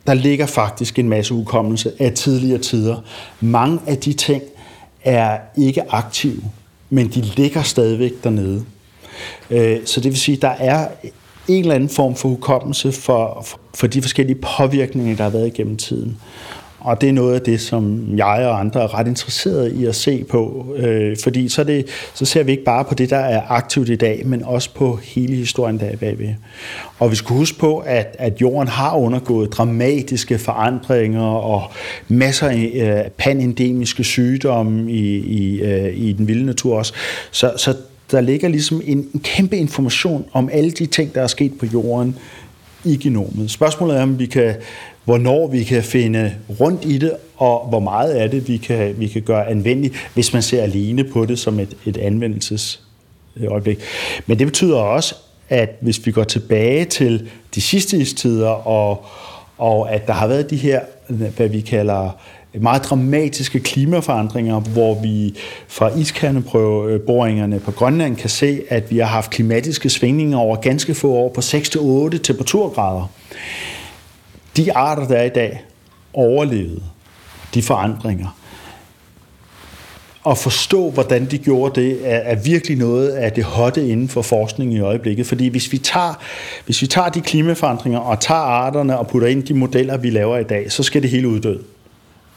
[0.07, 2.97] der ligger faktisk en masse ukommelse af tidligere tider.
[3.41, 4.43] Mange af de ting
[5.05, 6.43] er ikke aktive,
[6.91, 8.65] men de ligger stadigvæk dernede.
[9.51, 10.89] Øh, så det vil sige, at der er
[11.49, 15.77] en eller anden form for hukommelse for, for de forskellige påvirkninger, der har været igennem
[15.77, 16.19] tiden.
[16.85, 19.95] Og det er noget af det, som jeg og andre er ret interesserede i at
[19.95, 23.43] se på, øh, fordi så, det, så ser vi ikke bare på det, der er
[23.49, 26.29] aktivt i dag, men også på hele historien der bagved.
[26.99, 31.63] Og vi skal huske på, at, at jorden har undergået dramatiske forandringer og
[32.09, 36.93] masser af øh, panendemiske sygdomme i, i, øh, i den vilde natur også.
[37.31, 37.75] Så, så
[38.13, 41.67] der ligger ligesom en, en kæmpe information om alle de ting, der er sket på
[41.67, 42.17] jorden
[42.85, 43.51] i genomet.
[43.51, 44.55] Spørgsmålet er, om vi kan
[45.05, 49.09] hvornår vi kan finde rundt i det, og hvor meget af det vi kan, vi
[49.09, 53.79] kan gøre anvendeligt, hvis man ser alene på det som et, et anvendelsesøjeblik.
[54.27, 55.15] Men det betyder også,
[55.49, 59.05] at hvis vi går tilbage til de sidste istider, og,
[59.59, 62.11] og at der har været de her, hvad vi kalder
[62.61, 65.35] meget dramatiske klimaforandringer, hvor vi
[65.69, 71.13] fra iskerneprøveboringerne på Grønland kan se, at vi har haft klimatiske svingninger over ganske få
[71.13, 73.09] år på 6-8 temperaturgrader
[74.57, 75.65] de arter, der er i dag,
[76.13, 76.83] overlevede
[77.55, 78.39] de forandringer.
[80.27, 84.23] At forstå, hvordan de gjorde det, er, er virkelig noget af det hotte inden for
[84.23, 85.27] forskning i øjeblikket.
[85.27, 86.15] Fordi hvis vi, tager,
[86.65, 90.39] hvis vi tager de klimaforandringer og tager arterne og putter ind de modeller, vi laver
[90.39, 91.55] i dag, så skal det hele uddø.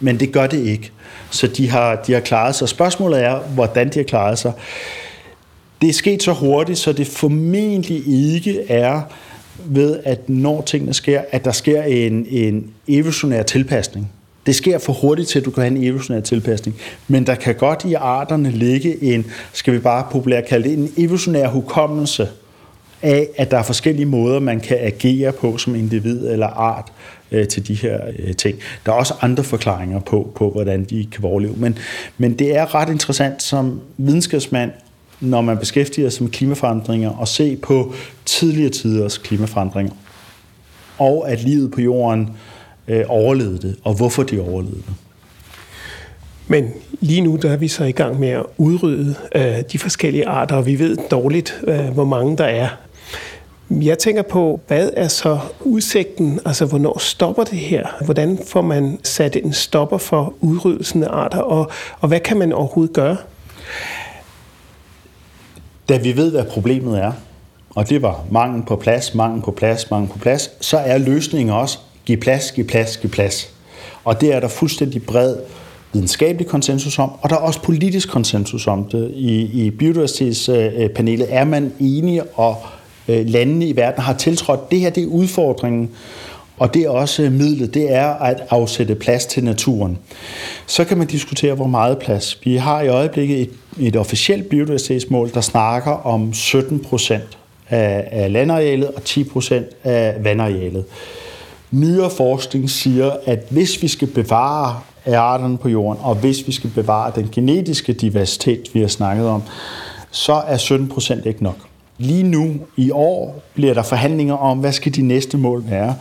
[0.05, 0.91] Men det gør det ikke.
[1.31, 2.69] Så de har, de har klaret sig.
[2.69, 4.51] Spørgsmålet er, hvordan de har klaret sig.
[5.81, 9.01] Det er sket så hurtigt, så det formentlig ikke er
[9.65, 14.11] ved, at når tingene sker, at der sker en, en evolutionær tilpasning.
[14.45, 16.77] Det sker for hurtigt til, at du kan have en evolutionær tilpasning.
[17.07, 20.91] Men der kan godt i arterne ligge en, skal vi bare populært kalde det, en
[20.97, 22.29] evolutionær hukommelse
[23.01, 26.91] af, at der er forskellige måder, man kan agere på som individ eller art
[27.31, 28.59] øh, til de her øh, ting.
[28.85, 31.53] Der er også andre forklaringer på, på hvordan de kan overleve.
[31.57, 31.77] Men,
[32.17, 34.71] men det er ret interessant som videnskabsmand
[35.19, 37.93] når man beskæftiger sig med klimaforandringer, og se på
[38.25, 39.93] tidligere tiders klimaforandringer,
[40.97, 42.29] og at livet på jorden
[42.87, 44.93] øh, overlevede det, og hvorfor de overlevede det.
[46.47, 50.27] Men lige nu der er vi så i gang med at udrydde øh, de forskellige
[50.27, 52.67] arter, og vi ved dårligt, øh, hvor mange der er.
[53.69, 56.39] Jeg tænker på, hvad er så udsigten?
[56.45, 57.87] Altså, hvornår stopper det her?
[58.05, 62.53] Hvordan får man sat en stopper for udryddelsen af arter, og, og hvad kan man
[62.53, 63.17] overhovedet gøre?
[65.89, 67.11] Da vi ved, hvad problemet er,
[67.69, 71.55] og det var mangel på plads, mangel på plads, mangel på plads, så er løsningen
[71.55, 73.49] også, give plads, give plads, give plads.
[74.03, 75.35] Og det er der fuldstændig bred
[75.93, 79.11] videnskabelig konsensus om, og der er også politisk konsensus om det.
[79.11, 82.57] I, i biodiversitetspanelet er man enige, og
[83.07, 85.89] Øh, landene i verden har tiltrådt, det her det er udfordringen,
[86.57, 89.97] og det er også midlet, det er at afsætte plads til naturen.
[90.65, 92.39] Så kan man diskutere, hvor meget plads.
[92.43, 97.37] Vi har i øjeblikket et, et officielt biodiversitetsmål, der snakker om 17 procent
[97.69, 100.85] af, af landarealet og 10 procent af vandarealet.
[101.71, 104.79] Nyere forskning siger, at hvis vi skal bevare
[105.13, 109.43] arterne på jorden, og hvis vi skal bevare den genetiske diversitet, vi har snakket om,
[110.11, 111.57] så er 17 procent ikke nok.
[111.97, 115.95] Lige nu i år bliver der forhandlinger om, hvad skal de næste mål være.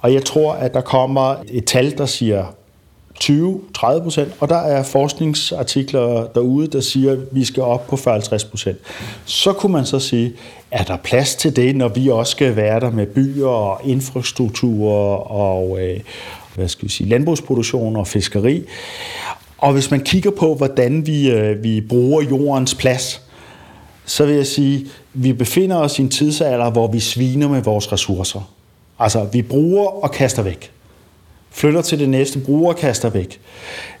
[0.00, 2.44] Og jeg tror, at der kommer et tal, der siger
[3.20, 8.44] 20-30 procent, og der er forskningsartikler derude, der siger, at vi skal op på 50
[8.44, 8.78] procent.
[9.24, 10.32] Så kunne man så sige,
[10.70, 14.92] er der plads til det, når vi også skal være der med byer og infrastruktur
[15.30, 16.00] og øh,
[16.54, 18.62] hvad skal vi sige, landbrugsproduktion og fiskeri.
[19.58, 23.23] Og hvis man kigger på, hvordan vi, øh, vi bruger jordens plads,
[24.06, 27.92] så vil jeg sige, vi befinder os i en tidsalder, hvor vi sviner med vores
[27.92, 28.50] ressourcer.
[28.98, 30.70] Altså, vi bruger og kaster væk.
[31.50, 33.40] Flytter til det næste, bruger og kaster væk.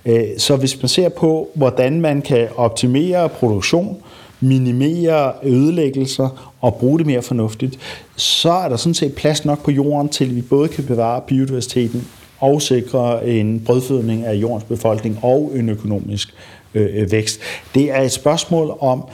[0.04, 3.96] Øh, så hvis man ser på, hvordan man kan optimere produktion,
[4.40, 7.78] minimere ødelæggelser og bruge det mere fornuftigt,
[8.16, 11.20] så er der sådan set plads nok på jorden til, at vi både kan bevare
[11.20, 12.08] biodiversiteten
[12.40, 16.34] og sikre en brødfødning af jordens befolkning og en økonomisk
[16.74, 17.40] øh, øh vækst.
[17.74, 19.04] Det er et spørgsmål om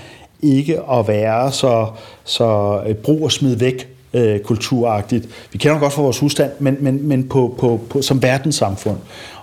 [0.43, 1.87] ikke at være så,
[2.25, 5.29] så øh, brug og smid væk øh, kulturagtigt.
[5.53, 8.99] Vi kender godt fra vores husstand, men, men, men på, på, på, som verdenssamfund.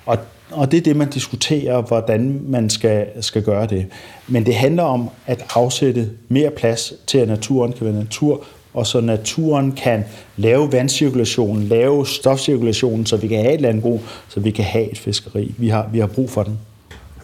[0.05, 0.17] Og
[0.51, 3.85] og det er det, man diskuterer, hvordan man skal, skal gøre det.
[4.27, 8.87] Men det handler om at afsætte mere plads til, at naturen kan være natur, og
[8.87, 10.03] så naturen kan
[10.37, 14.97] lave vandcirkulationen, lave stofcirkulationen, så vi kan have et landbrug, så vi kan have et
[14.97, 15.55] fiskeri.
[15.57, 16.59] Vi har, vi har brug for den.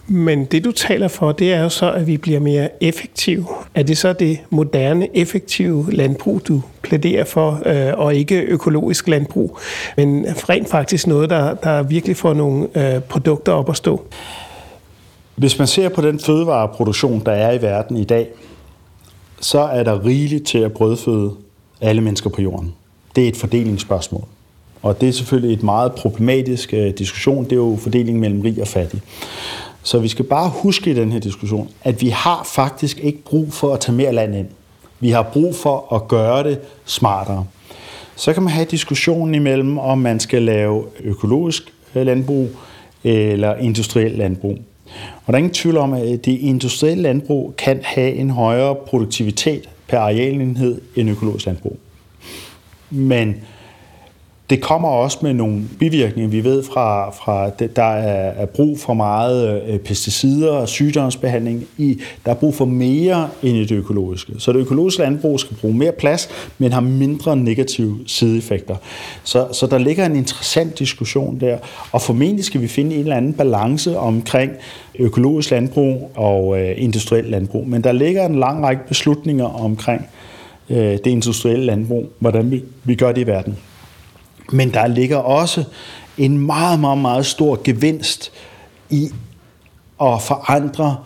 [0.06, 3.46] Men det du taler for, det er jo så, at vi bliver mere effektive.
[3.74, 9.58] Er det så det moderne, effektive landbrug, du plæderer for, øh, og ikke økologisk landbrug,
[9.96, 14.02] men rent faktisk noget, der, der virkelig får nogle øh, produkter op at stå?
[15.36, 18.28] Hvis man ser på den fødevareproduktion, der er i verden i dag,
[19.40, 21.32] så er der rigeligt til at brødføde
[21.80, 22.74] alle mennesker på jorden.
[23.16, 24.24] Det er et fordelingsspørgsmål.
[24.82, 27.44] Og det er selvfølgelig et meget problematisk øh, diskussion.
[27.44, 29.02] Det er jo fordelingen mellem rig og fattig.
[29.84, 33.52] Så vi skal bare huske i den her diskussion, at vi har faktisk ikke brug
[33.52, 34.48] for at tage mere land ind.
[35.00, 37.46] Vi har brug for at gøre det smartere.
[38.16, 42.48] Så kan man have diskussionen imellem, om man skal lave økologisk øh, landbrug
[43.04, 44.58] eller industriel landbrug.
[45.26, 49.68] Og der er ingen tvivl om, at det industrielle landbrug kan have en højere produktivitet
[49.88, 51.78] per arealenhed end økologisk landbrug.
[52.90, 53.36] Men
[54.50, 56.30] det kommer også med nogle bivirkninger.
[56.30, 61.64] Vi ved fra, fra det, der er, er brug for meget øh, pesticider og sygdomsbehandling.
[61.78, 64.32] I, der er brug for mere end i det økologiske.
[64.38, 66.28] Så det økologiske landbrug skal bruge mere plads,
[66.58, 68.76] men har mindre negative sideeffekter.
[69.22, 71.58] Så, så der ligger en interessant diskussion der,
[71.92, 74.52] og formentlig skal vi finde en eller anden balance omkring
[74.98, 77.68] økologisk landbrug og øh, industrielt landbrug.
[77.68, 80.06] Men der ligger en lang række beslutninger omkring
[80.70, 83.56] øh, det industrielle landbrug, hvordan vi, vi gør det i verden.
[84.52, 85.64] Men der ligger også
[86.18, 88.32] en meget, meget, meget stor gevinst
[88.90, 89.10] i
[90.02, 90.98] at forandre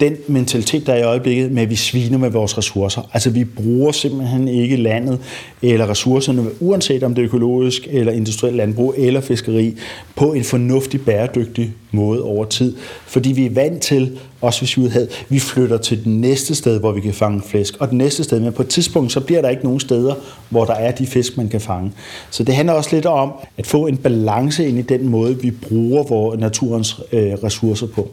[0.00, 3.10] den mentalitet, der er i øjeblikket med, at vi sviner med vores ressourcer.
[3.12, 5.18] Altså vi bruger simpelthen ikke landet
[5.62, 9.76] eller ressourcerne, uanset om det er økologisk eller industrielt landbrug eller fiskeri,
[10.16, 12.76] på en fornuftig, bæredygtig måde over tid.
[13.06, 16.80] Fordi vi er vant til, også hvis vi udhavet, vi flytter til det næste sted,
[16.80, 19.42] hvor vi kan fange flæsk, og det næste sted, men på et tidspunkt, så bliver
[19.42, 20.14] der ikke nogen steder,
[20.48, 21.92] hvor der er de fisk, man kan fange.
[22.30, 25.50] Så det handler også lidt om at få en balance ind i den måde, vi
[25.50, 28.10] bruger vores naturens øh, ressourcer på.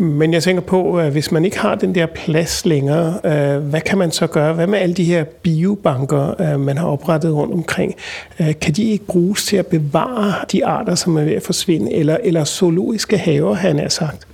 [0.00, 3.80] Men jeg tænker på, at hvis man ikke har den der plads længere, øh, hvad
[3.80, 4.52] kan man så gøre?
[4.52, 7.94] Hvad med alle de her biobanker, øh, man har oprettet rundt omkring?
[8.38, 11.92] Kan de ikke bruges til at bevare de arter, som er ved at forsvinde?
[11.92, 14.26] Eller, eller zoologiske haver, han er sagt?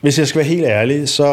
[0.00, 1.26] Hvis jeg skal være helt ærlig, så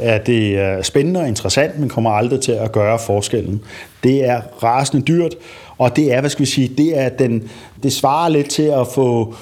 [0.00, 3.62] er det spændende og interessant, men kommer aldrig til at gøre forskellen.
[4.04, 5.34] Det er rasende dyrt,
[5.78, 7.50] og det er, hvad skal vi sige, det er den,
[7.82, 9.34] det svarer lidt til at få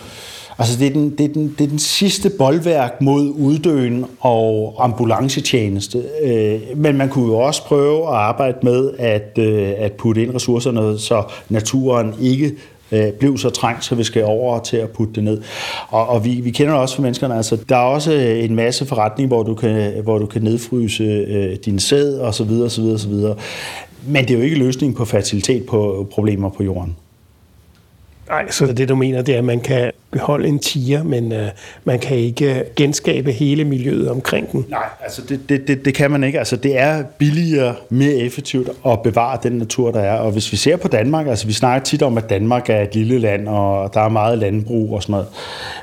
[0.62, 4.74] Altså det er, den, det, er den, det er den sidste boldværk mod uddøen og
[4.78, 6.02] ambulancetjeneste.
[6.22, 10.34] Øh, men man kunne jo også prøve at arbejde med at, øh, at putte ind
[10.34, 12.52] ressourcerne, så naturen ikke
[12.92, 15.42] øh, blev så trængt, så vi skal over til at putte det ned.
[15.88, 18.86] Og, og vi, vi kender også for menneskerne, altså der er også øh, en masse
[18.86, 22.82] forretning, hvor du kan, hvor du kan nedfryse øh, din sæd og så videre, så
[22.82, 23.36] videre, så videre.
[24.06, 26.96] Men det er jo ikke løsningen på fertilitet på problemer på jorden.
[28.32, 31.48] Nej, så det du mener, det er, at man kan beholde en tiger, men øh,
[31.84, 34.64] man kan ikke genskabe hele miljøet omkring den.
[34.68, 36.38] Nej, altså det, det, det, det kan man ikke.
[36.38, 40.18] Altså det er billigere, mere effektivt at bevare den natur, der er.
[40.18, 42.94] Og hvis vi ser på Danmark, altså vi snakker tit om, at Danmark er et
[42.94, 45.26] lille land, og der er meget landbrug og sådan noget,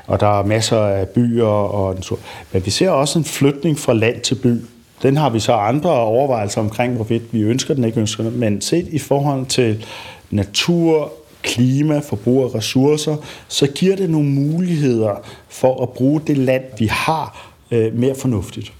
[0.06, 2.18] og der er masser af byer og natur.
[2.52, 4.56] Men vi ser også en flytning fra land til by.
[5.02, 8.40] Den har vi så andre overvejelser omkring, hvorvidt vi ønsker den, ikke ønsker den.
[8.40, 9.86] Men set i forhold til
[10.30, 13.16] natur, klima, forbrug af ressourcer,
[13.48, 18.72] så giver det nogle muligheder for at bruge det land, vi har, øh, mere fornuftigt.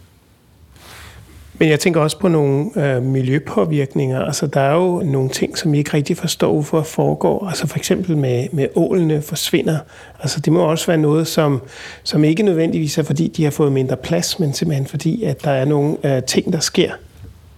[1.60, 4.20] Men jeg tænker også på nogle øh, miljøpåvirkninger.
[4.20, 7.46] Altså, der er jo nogle ting, som vi ikke rigtig forstår, hvorfor foregår.
[7.46, 9.78] Altså for eksempel med, med ålene forsvinder.
[10.20, 11.62] Altså det må også være noget, som,
[12.02, 15.50] som ikke nødvendigvis er, fordi de har fået mindre plads, men simpelthen fordi, at der
[15.50, 16.90] er nogle øh, ting, der sker.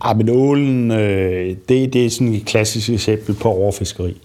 [0.06, 4.20] Ja, men ålen, øh, det, det er sådan et klassisk eksempel på overfiskeri.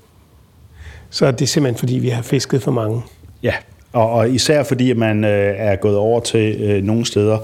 [1.10, 3.02] Så det simpelthen, fordi vi har fisket for mange.
[3.44, 3.54] Ja,
[3.94, 7.38] og, og især fordi at man øh, er gået over til øh, nogle steder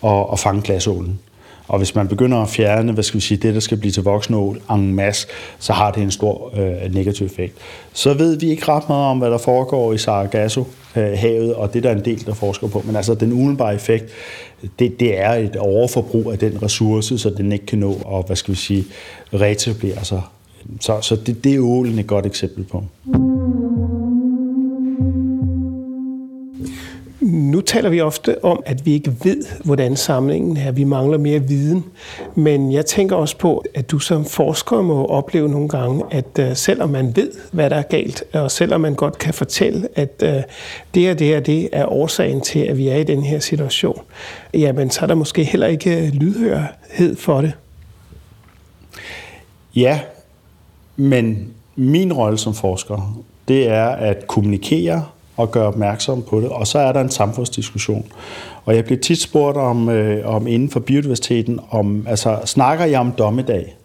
[0.00, 1.18] og, og fange glasålen.
[1.68, 4.02] Og hvis man begynder at fjerne, hvad skal vi sige, det, der skal blive til
[4.02, 5.26] voksenål en masse,
[5.58, 7.54] så har det en stor øh, negativ effekt.
[7.92, 11.82] Så ved vi ikke ret meget om, hvad der foregår i Sargasso-havet, øh, og det
[11.82, 12.82] der er en del, der forsker på.
[12.86, 14.04] Men altså, den umiddelbare effekt,
[14.78, 18.36] det, det er et overforbrug af den ressource, så den ikke kan nå at, hvad
[18.36, 18.84] skal vi sige,
[19.34, 20.22] reetablere sig
[20.80, 22.84] så, så det, det er ålen et godt eksempel på.
[27.20, 30.72] Nu taler vi ofte om, at vi ikke ved, hvordan samlingen er.
[30.72, 31.84] Vi mangler mere viden.
[32.34, 36.56] Men jeg tænker også på, at du som forsker må opleve nogle gange, at uh,
[36.56, 40.28] selvom man ved, hvad der er galt, og selvom man godt kan fortælle, at uh,
[40.94, 44.02] det og det og det er årsagen til, at vi er i den her situation,
[44.54, 47.52] jamen så er der måske heller ikke lydhørhed for det.
[49.76, 50.00] Ja,
[51.00, 55.04] men min rolle som forsker, det er at kommunikere
[55.36, 58.06] og gøre opmærksom på det, og så er der en samfundsdiskussion.
[58.64, 63.00] Og jeg bliver tit spurgt om, øh, om inden for biodiversiteten, om, altså, snakker jeg
[63.00, 63.76] om dommedag?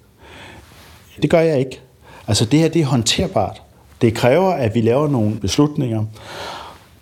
[1.22, 1.80] Det gør jeg ikke.
[2.28, 3.62] Altså det her, det er håndterbart.
[4.02, 6.04] Det kræver, at vi laver nogle beslutninger.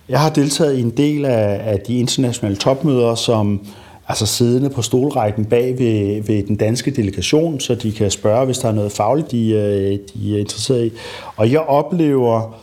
[0.10, 3.66] Jeg har deltaget i en del af, af de internationale topmøder, som
[4.08, 8.58] altså siddende på stolrækken bag ved, ved den danske delegation, så de kan spørge, hvis
[8.58, 10.92] der er noget fagligt, de, øh, de er interesseret i.
[11.36, 12.56] Og jeg oplever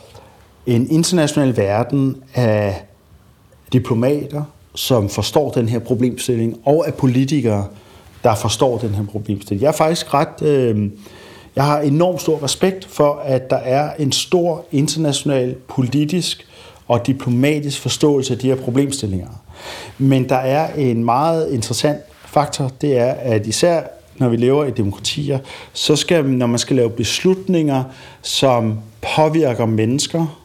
[0.66, 2.84] en international verden af
[3.72, 4.42] diplomater,
[4.74, 7.66] som forstår den her problemstilling, og af politikere,
[8.24, 9.62] der forstår den her problemstilling.
[9.62, 10.42] Jeg er faktisk ret...
[10.42, 10.90] Øh,
[11.56, 16.46] jeg har enormt stor respekt for, at der er en stor international politisk
[16.88, 19.28] og diplomatisk forståelse af de her problemstillinger.
[19.98, 23.82] Men der er en meget interessant faktor, det er, at især
[24.20, 25.38] når vi lever i demokratier,
[25.72, 27.84] så skal, når man skal lave beslutninger,
[28.22, 28.78] som
[29.16, 30.40] påvirker mennesker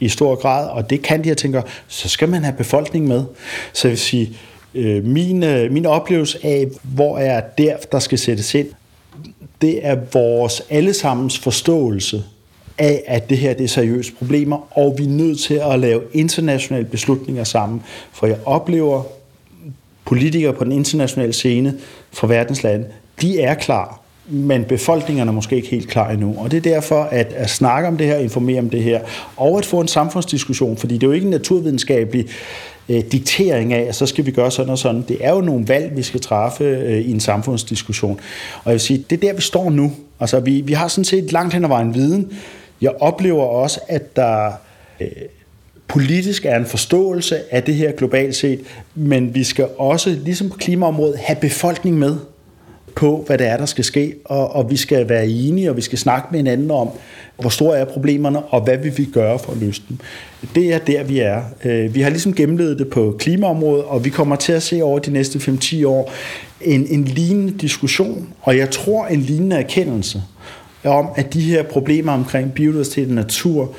[0.00, 3.24] i stor grad, og det kan de her tænker, så skal man have befolkningen med.
[3.72, 4.36] Så jeg vil sige,
[4.74, 8.68] øh, min, øh, min oplevelse af, hvor er der, der skal sættes ind,
[9.62, 12.24] det er vores allesammens forståelse
[12.78, 16.02] af, at det her det er seriøse problemer, og vi er nødt til at lave
[16.12, 17.82] internationale beslutninger sammen.
[18.12, 19.02] For jeg oplever
[20.04, 21.74] politikere på den internationale scene
[22.12, 22.86] fra verdens lande,
[23.20, 26.34] de er klar, men befolkningerne er måske ikke helt klar endnu.
[26.38, 29.00] Og det er derfor, at, at snakke om det her, informere om det her,
[29.36, 32.26] og at få en samfundsdiskussion, fordi det er jo ikke en naturvidenskabelig
[32.88, 35.04] øh, diktering af, at så skal vi gøre sådan og sådan.
[35.08, 38.20] Det er jo nogle valg, vi skal træffe øh, i en samfundsdiskussion.
[38.64, 39.92] Og jeg vil sige, det er der, vi står nu.
[40.20, 42.32] Altså, vi, vi har sådan set langt hen ad vejen viden,
[42.84, 44.52] jeg oplever også, at der
[45.00, 45.08] øh,
[45.88, 48.60] politisk er en forståelse af det her globalt set,
[48.94, 52.16] men vi skal også, ligesom på klimaområdet, have befolkning med
[52.96, 55.82] på, hvad det er, der skal ske, og, og vi skal være enige, og vi
[55.82, 56.88] skal snakke med hinanden om,
[57.40, 59.98] hvor store er problemerne, og hvad vil vi gøre for at løse dem.
[60.54, 61.42] Det er der, vi er.
[61.64, 64.98] Øh, vi har ligesom gennemlevet det på klimaområdet, og vi kommer til at se over
[64.98, 66.12] de næste 5-10 år
[66.60, 70.22] en, en lignende diskussion, og jeg tror en lignende erkendelse
[70.84, 73.74] om, at de her problemer omkring biodiversitet og natur,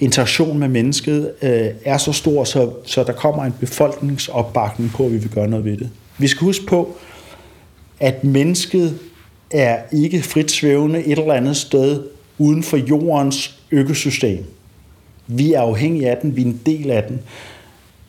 [0.00, 5.12] interaktion med mennesket, øh, er så stor, så, så der kommer en befolkningsopbakning på, at
[5.12, 5.90] vi vil gøre noget ved det.
[6.18, 6.96] Vi skal huske på,
[8.00, 8.98] at mennesket
[9.50, 12.02] er ikke frit svævende et eller andet sted
[12.38, 14.44] uden for jordens økosystem.
[15.26, 17.20] Vi er afhængige af den, vi er en del af den.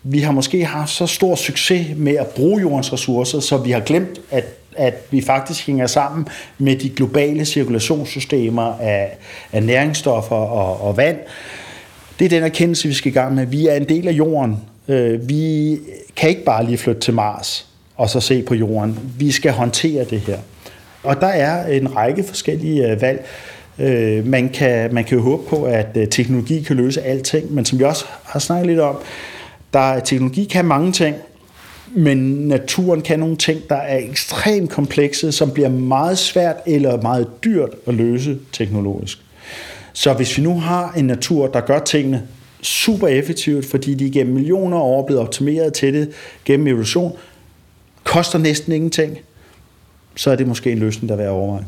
[0.04, 3.80] Vi har måske haft så stor succes med at bruge jordens ressourcer, så vi har
[3.80, 4.46] glemt, at
[4.78, 9.18] at vi faktisk hænger sammen med de globale cirkulationssystemer af,
[9.52, 11.18] af næringsstoffer og, og vand.
[12.20, 13.46] Det er den erkendelse, vi skal i gang med.
[13.46, 14.58] Vi er en del af jorden.
[14.88, 15.78] Øh, vi
[16.16, 19.00] kan ikke bare lige flytte til Mars og så se på jorden.
[19.18, 20.38] Vi skal håndtere det her.
[21.04, 23.26] Og der er en række forskellige øh, valg.
[23.80, 27.66] Øh, man kan, man kan jo håbe på, at øh, teknologi kan løse alting, men
[27.66, 28.98] som vi også har snakket lidt om,
[29.74, 31.16] der teknologi kan mange ting,
[31.92, 37.28] men naturen kan nogle ting, der er ekstremt komplekse, som bliver meget svært eller meget
[37.44, 39.20] dyrt at løse teknologisk.
[39.94, 42.28] Så hvis vi nu har en natur, der gør tingene
[42.62, 46.12] super effektivt, fordi de gennem millioner år er blevet optimeret til det
[46.46, 47.18] gennem evolution,
[48.04, 49.18] koster næsten ingenting,
[50.16, 51.66] så er det måske en løsning, der er værd at overveje.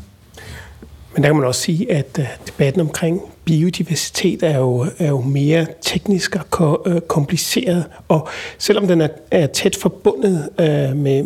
[1.18, 5.20] Men der kan man også sige, at øh, debatten omkring biodiversitet er jo, er jo
[5.20, 11.24] mere teknisk og ko- øh, kompliceret, og selvom den er, er tæt forbundet øh, med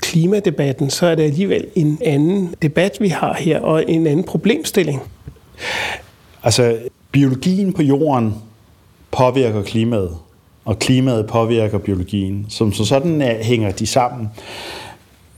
[0.00, 5.02] klimadebatten, så er det alligevel en anden debat, vi har her, og en anden problemstilling.
[6.42, 6.78] Altså,
[7.12, 8.34] biologien på jorden
[9.10, 10.16] påvirker klimaet,
[10.64, 12.46] og klimaet påvirker biologien.
[12.48, 14.28] Som så sådan er, hænger de sammen.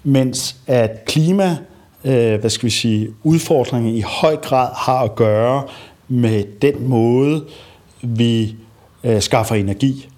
[0.04, 1.56] Mens at klima
[2.04, 5.62] øh, hvad skal vi sige, udfordringer i høj grad har at gøre
[6.08, 7.44] med den måde,
[8.02, 8.56] vi
[9.04, 10.08] øh, skaffer energi,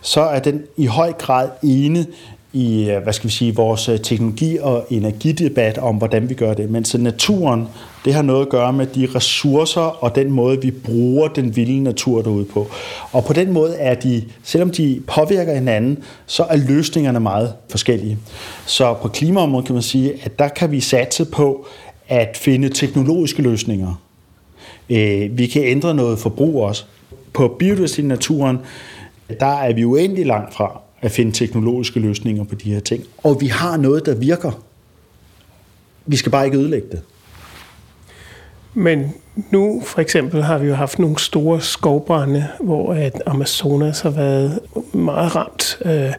[0.00, 2.06] så er den i høj grad ene
[2.52, 6.54] i, øh, hvad skal vi sige, vores øh, teknologi- og energidebat om, hvordan vi gør
[6.54, 6.70] det.
[6.70, 7.68] Men så naturen,
[8.04, 11.80] det har noget at gøre med de ressourcer og den måde, vi bruger den vilde
[11.80, 12.66] natur derude på.
[13.12, 18.18] Og på den måde er de, selvom de påvirker hinanden, så er løsningerne meget forskellige.
[18.66, 21.66] Så på klimaområdet kan man sige, at der kan vi satse på
[22.08, 24.02] at finde teknologiske løsninger.
[24.90, 26.84] Øh, vi kan ændre noget forbrug også.
[27.32, 28.58] På biodiversitet naturen,
[29.40, 33.04] der er vi uendelig langt fra at finde teknologiske løsninger på de her ting.
[33.22, 34.62] Og vi har noget, der virker.
[36.06, 37.00] Vi skal bare ikke ødelægge det.
[38.74, 39.14] Men
[39.50, 44.60] nu for eksempel har vi jo haft nogle store skovbrænde, hvor at Amazonas har været
[44.92, 45.78] meget ramt.
[45.84, 46.12] Øh,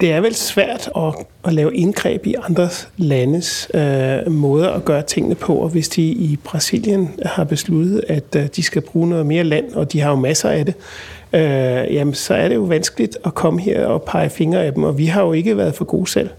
[0.00, 5.02] det er vel svært at, at lave indgreb i andres landes øh, måder at gøre
[5.02, 9.26] tingene på, og hvis de i Brasilien har besluttet, at øh, de skal bruge noget
[9.26, 12.54] mere land, og de har jo masser af det, øh, Øh, jamen så er det
[12.54, 15.56] jo vanskeligt at komme her og pege fingre af dem, og vi har jo ikke
[15.56, 16.30] været for gode selv.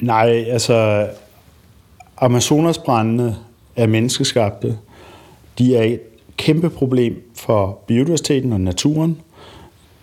[0.00, 1.08] Nej, altså
[2.18, 3.36] Amazonasbrændene
[3.76, 4.78] er menneskeskabte.
[5.58, 6.00] De er et
[6.36, 9.20] kæmpe problem for biodiversiteten og naturen.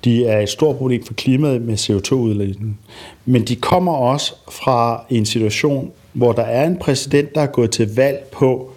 [0.03, 2.77] De er et stort problem for klimaet med CO2-udledningen.
[3.25, 7.71] Men de kommer også fra en situation, hvor der er en præsident, der er gået
[7.71, 8.71] til valg på,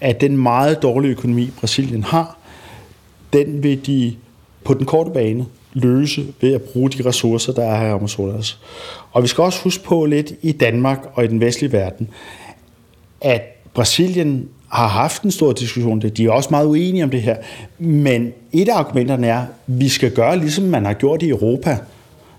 [0.00, 2.38] at den meget dårlige økonomi, Brasilien har,
[3.36, 4.14] den vil de
[4.64, 8.58] på den korte bane løse ved at bruge de ressourcer, der er her i Amazonas.
[9.12, 12.08] Og vi skal også huske på lidt i Danmark og i den vestlige verden,
[13.20, 13.42] at
[13.74, 16.00] Brasilien har haft en stor diskussion.
[16.00, 17.36] De er også meget uenige om det her.
[17.78, 21.78] Men et af argumenterne er, at vi skal gøre, ligesom man har gjort i Europa.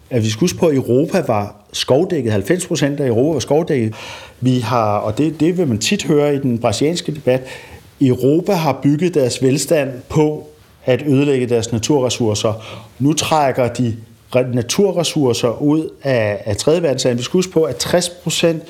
[0.10, 2.32] At vi skal huske på, at Europa var skovdækket.
[2.32, 3.94] 90 procent af Europa var skovdækket.
[4.42, 7.44] Vi har, og det, det vil man tit høre i den brasilianske debat,
[8.02, 10.48] Europa har bygget deres velstand på
[10.88, 12.54] at ødelægge deres naturressourcer.
[13.00, 13.98] Nu trækker de
[14.54, 17.18] naturressourcer ud af, af tredje verdensland.
[17.18, 18.64] Vi skal huske på, at 60 procent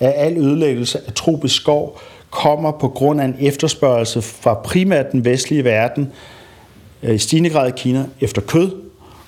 [0.00, 2.00] af al ødelæggelse af tropisk skov
[2.30, 6.12] kommer på grund af en efterspørgsel fra primært den vestlige verden,
[7.02, 8.70] øh, i stigende grad i Kina, efter kød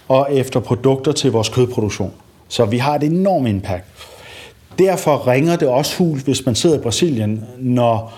[0.08, 2.12] og efter produkter til vores kødproduktion.
[2.48, 3.84] Så vi har et enormt impact.
[4.78, 8.12] Derfor ringer det også hul, hvis man sidder i Brasilien, når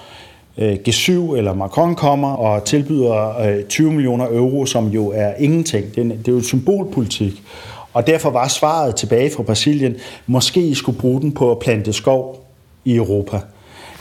[0.58, 5.96] Øh, G7 eller Macron kommer og tilbyder øh, 20 millioner euro, som jo er ingenting.
[5.96, 7.42] Det er jo symbolpolitik.
[7.92, 9.96] Og derfor var svaret tilbage fra Brasilien,
[10.26, 12.46] måske I skulle bruge den på at plante skov
[12.84, 13.40] i Europa.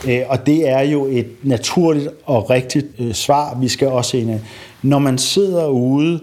[0.08, 4.40] Øh, og det er jo et naturligt og rigtigt svar, vi skal også ind
[4.82, 6.20] Når man sidder ude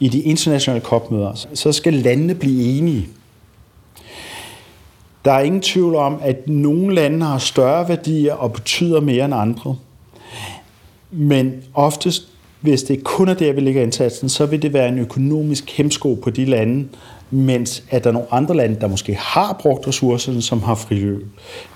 [0.00, 3.08] i de internationale kopmøder, så skal landene blive enige.
[5.24, 9.34] Der er ingen tvivl om, at nogle lande har større værdier og betyder mere end
[9.34, 9.76] andre.
[11.10, 12.28] Men oftest,
[12.60, 16.14] hvis det kun er der, vi ligger indsatsen, så vil det være en økonomisk hemsko
[16.14, 16.88] på de lande,
[17.30, 21.26] mens at der er nogle andre lande, der måske har brugt ressourcerne, som har friløb.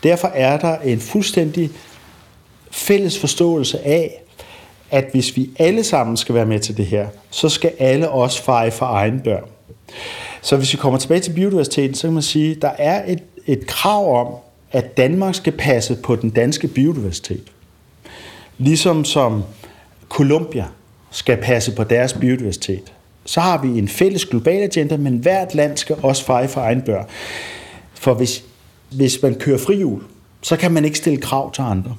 [0.03, 1.71] Derfor er der en fuldstændig
[2.71, 4.21] fælles forståelse af,
[4.91, 8.43] at hvis vi alle sammen skal være med til det her, så skal alle også
[8.43, 9.41] feje for egen dør.
[10.43, 13.23] Så hvis vi kommer tilbage til biodiversiteten, så kan man sige, at der er et,
[13.47, 14.35] et krav om,
[14.73, 17.53] at Danmark skal passe på den danske biodiversitet.
[18.59, 19.43] Ligesom som
[20.09, 20.65] Colombia
[21.11, 22.93] skal passe på deres biodiversitet
[23.25, 26.83] så har vi en fælles global agenda, men hvert land skal også feje for egen
[26.83, 27.05] bør.
[27.95, 28.45] For hvis,
[28.91, 30.03] hvis man kører frihjul,
[30.43, 31.97] så kan man ikke stille krav til andre.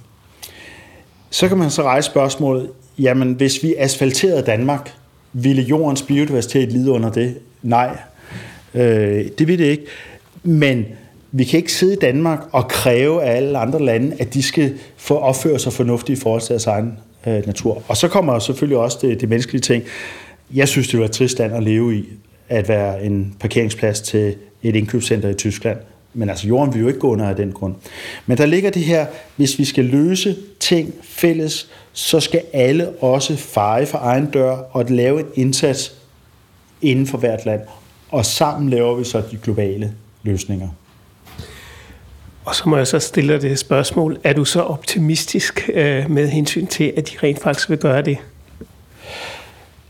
[1.30, 2.70] Så kan man så rejse spørgsmålet,
[3.00, 4.94] jamen hvis vi asfalterede Danmark,
[5.34, 7.38] ville jordens biodiversitet lide under det?
[7.62, 7.98] Nej,
[8.74, 9.86] øh, det ville det ikke.
[10.44, 10.86] Men
[11.38, 14.74] vi kan ikke sidde i Danmark og kræve af alle andre lande, at de skal
[14.98, 17.84] få opføre sig fornuftigt i forhold til deres egen øh, natur.
[17.88, 19.84] Og så kommer selvfølgelig også det, det menneskelige ting.
[20.54, 22.06] Jeg synes, det var et trist land at leve i,
[22.50, 25.78] at være en parkeringsplads til et indkøbscenter i Tyskland.
[26.14, 27.76] Men altså, jorden vil jo ikke gå under af den grund.
[28.26, 29.06] Men der ligger det her,
[29.36, 34.86] hvis vi skal løse ting fælles, så skal alle også feje for egen dør og
[34.90, 35.96] lave en indsats
[36.82, 37.62] inden for hvert land.
[38.10, 40.68] Og sammen laver vi så de globale løsninger.
[42.46, 44.18] Og så må jeg så stille dig det spørgsmål.
[44.24, 48.18] Er du så optimistisk øh, med hensyn til, at de rent faktisk vil gøre det?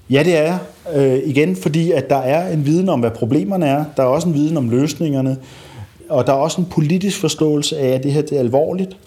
[0.10, 0.60] Ja, det er jeg.
[0.95, 3.86] Øh, igen, fordi at der er en viden om, hvad problemerne er.
[3.97, 5.38] Der er også en viden om løsningerne.
[6.10, 8.97] Og der er også en politisk forståelse af, at det her det er alvorligt.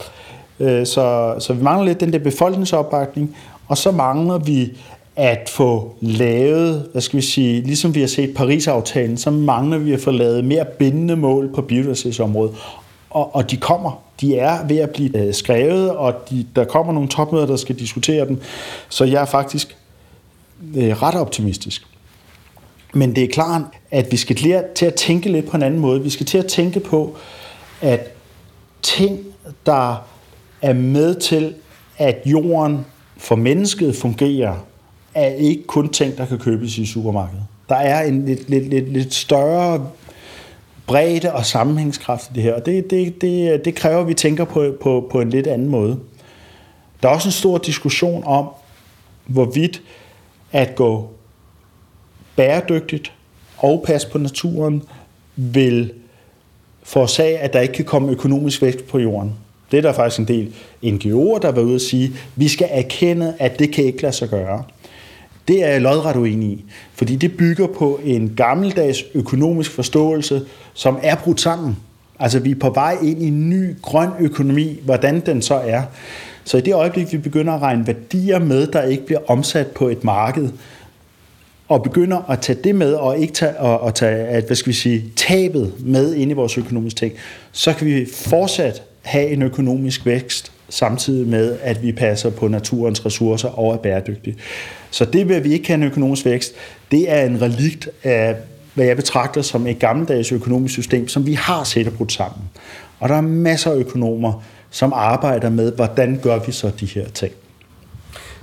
[0.61, 3.37] Øh, så, så vi mangler lidt den der befolkningsopbakning.
[3.69, 4.73] Og så mangler vi
[5.17, 9.93] at få lavet, hvad skal vi sige, ligesom vi har set Paris-aftalen, så mangler vi
[9.93, 12.55] at få lavet mere bindende mål på biodiversitetsområdet.
[13.11, 14.03] Og, og de kommer.
[14.21, 17.79] De er ved at blive øh, skrevet, og de, der kommer nogle topmøder, der skal
[17.79, 18.41] diskutere dem.
[18.89, 19.77] Så jeg er faktisk
[20.77, 21.87] øh, ret optimistisk.
[22.95, 25.81] Men det er klart, at vi skal lære til at tænke lidt på en anden
[25.81, 26.03] måde.
[26.03, 27.17] Vi skal til at tænke på,
[27.81, 28.01] at
[28.83, 29.19] ting,
[29.67, 30.07] der
[30.63, 31.55] er med til,
[31.99, 32.87] at jorden
[33.17, 34.57] for mennesket fungerer,
[35.15, 37.43] er ikke kun ting, der kan købes i supermarkedet.
[37.69, 39.87] Der er en lidt, lidt, lidt, lidt større
[40.89, 44.45] bredde og sammenhængskraft i det her, og det, det, det, det kræver, at vi tænker
[44.45, 45.99] på, på, på en lidt anden måde.
[47.03, 48.49] Der er også en stor diskussion om,
[49.27, 49.83] hvorvidt
[50.53, 51.11] at gå
[52.37, 53.13] bæredygtigt
[53.59, 54.83] og passe på naturen,
[55.37, 55.93] vil
[56.83, 59.35] forårsage, at der ikke kan komme økonomisk vækst på jorden.
[59.71, 63.35] Det er der faktisk en del NGO'er, der var ude at sige, vi skal erkende,
[63.39, 64.65] at det kan ikke lade sig gøre.
[65.49, 70.43] Det er jeg lodret uenig i, fordi det bygger på en gammeldags økonomisk forståelse,
[70.75, 71.77] som er brudt sammen.
[72.19, 75.83] Altså vi er på vej ind i en ny grøn økonomi, hvordan den så er.
[76.45, 79.89] Så i det øjeblik, vi begynder at regne værdier med, der ikke bliver omsat på
[79.89, 80.49] et marked,
[81.69, 84.71] og begynder at tage det med, og ikke tage, og, og tage at, hvad skal
[84.71, 87.13] vi sige, tabet med ind i vores økonomiske ting,
[87.53, 93.07] så kan vi fortsat have en økonomisk vækst, samtidig med, at vi passer på naturens
[93.07, 94.37] ressourcer og er bæredygtige.
[94.91, 96.55] Så det ved, at vi ikke kan en økonomisk vækst,
[96.91, 98.37] det er en relikt af,
[98.75, 102.43] hvad jeg betragter som et gammeldags økonomisk system, som vi har set og brudt sammen.
[103.01, 107.09] Og der er masser af økonomer, som arbejder med, hvordan gør vi så de her
[107.09, 107.33] ting.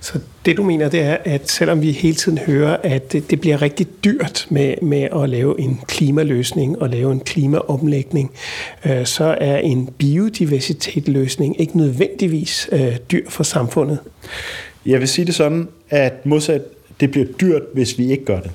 [0.06, 3.62] Så det du mener, det er, at selvom vi hele tiden hører, at det, bliver
[3.62, 8.32] rigtig dyrt med, med at lave en klimaløsning og lave en klimaomlægning,
[8.86, 13.99] øh, så er en biodiversitetsløsning ikke nødvendigvis øh, dyr for samfundet.
[14.86, 16.62] Jeg vil sige det sådan, at modsat,
[16.99, 18.51] det bliver dyrt, hvis vi ikke gør det.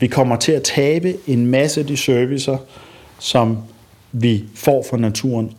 [0.00, 2.56] Vi kommer til at tabe en masse af de servicer,
[3.18, 3.58] som
[4.12, 5.52] vi får fra naturen,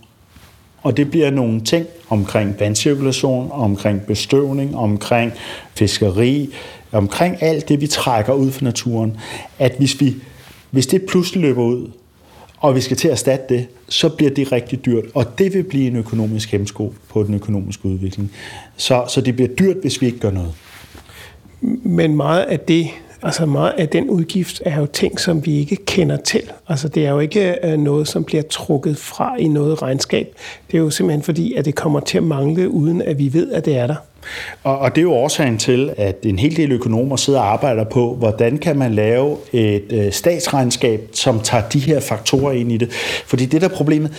[0.83, 5.31] og det bliver nogle ting omkring vandcirkulation, omkring bestøvning, omkring
[5.75, 6.49] fiskeri,
[6.91, 9.17] omkring alt det, vi trækker ud fra naturen,
[9.59, 10.15] at hvis, vi,
[10.71, 11.91] hvis det pludselig løber ud,
[12.57, 15.63] og vi skal til at erstatte det, så bliver det rigtig dyrt, og det vil
[15.63, 18.31] blive en økonomisk hemsko på den økonomiske udvikling.
[18.77, 20.53] Så, så det bliver dyrt, hvis vi ikke gør noget.
[21.83, 22.87] Men meget af det,
[23.23, 26.41] Altså meget af den udgift er jo ting, som vi ikke kender til.
[26.67, 30.35] Altså det er jo ikke øh, noget, som bliver trukket fra i noget regnskab.
[30.71, 33.51] Det er jo simpelthen fordi, at det kommer til at mangle, uden at vi ved,
[33.51, 33.95] at det er der.
[34.63, 37.83] Og, og det er jo årsagen til, at en hel del økonomer sidder og arbejder
[37.83, 42.77] på, hvordan kan man lave et øh, statsregnskab, som tager de her faktorer ind i
[42.77, 42.91] det.
[43.25, 44.11] Fordi det der problemet,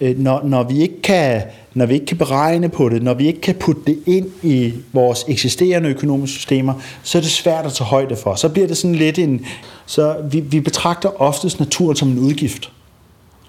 [0.00, 1.42] Øh, når, når vi ikke kan
[1.76, 4.72] når vi ikke kan beregne på det, når vi ikke kan putte det ind i
[4.92, 8.34] vores eksisterende økonomiske systemer, så er det svært at tage højde for.
[8.34, 9.46] Så bliver det sådan lidt en...
[9.86, 12.72] Så vi, vi betragter oftest naturen som en udgift.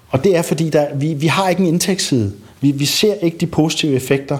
[0.08, 2.32] Og det er fordi, der, vi, vi har ikke en indtægtsside.
[2.60, 4.38] Vi, vi ser ikke de positive effekter.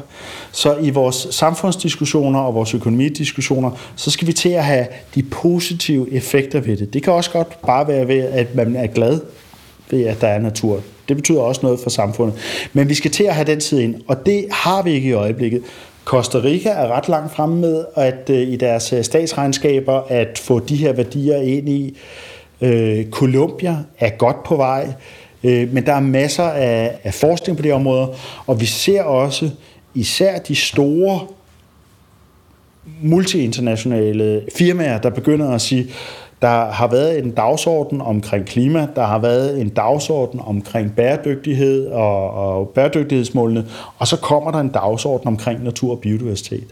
[0.53, 6.13] Så i vores samfundsdiskussioner og vores økonomidiskussioner, så skal vi til at have de positive
[6.13, 6.95] effekter ved det.
[6.95, 9.21] Det kan også godt bare være ved, at man er glad
[9.91, 10.81] ved, at der er natur.
[11.09, 12.37] Det betyder også noget for samfundet.
[12.73, 15.13] Men vi skal til at have den tid ind, og det har vi ikke i
[15.13, 15.63] øjeblikket.
[16.05, 20.59] Costa Rica er ret langt fremme med at øh, i deres øh, statsregnskaber at få
[20.59, 21.99] de her værdier ind i.
[22.61, 24.93] Øh, Colombia er godt på vej,
[25.45, 28.09] øh, men der er masser af, af forskning på det område,
[28.47, 29.51] og vi ser også
[29.95, 31.21] især de store
[33.03, 35.87] multinationale firmaer, der begynder at sige,
[36.43, 42.31] der har været en dagsorden omkring klima, der har været en dagsorden omkring bæredygtighed og,
[42.31, 43.67] og bæredygtighedsmålene,
[43.99, 46.67] og så kommer der en dagsorden omkring natur og biodiversitet.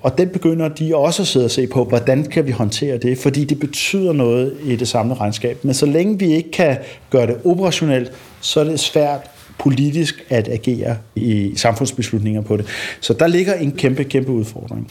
[0.00, 3.18] Og den begynder de også at sidde og se på, hvordan kan vi håndtere det,
[3.18, 5.64] fordi det betyder noget i det samlede regnskab.
[5.64, 6.76] Men så længe vi ikke kan
[7.10, 9.20] gøre det operationelt, så er det svært
[9.58, 12.66] politisk at agere i samfundsbeslutninger på det.
[13.00, 14.90] Så der ligger en kæmpe, kæmpe udfordring.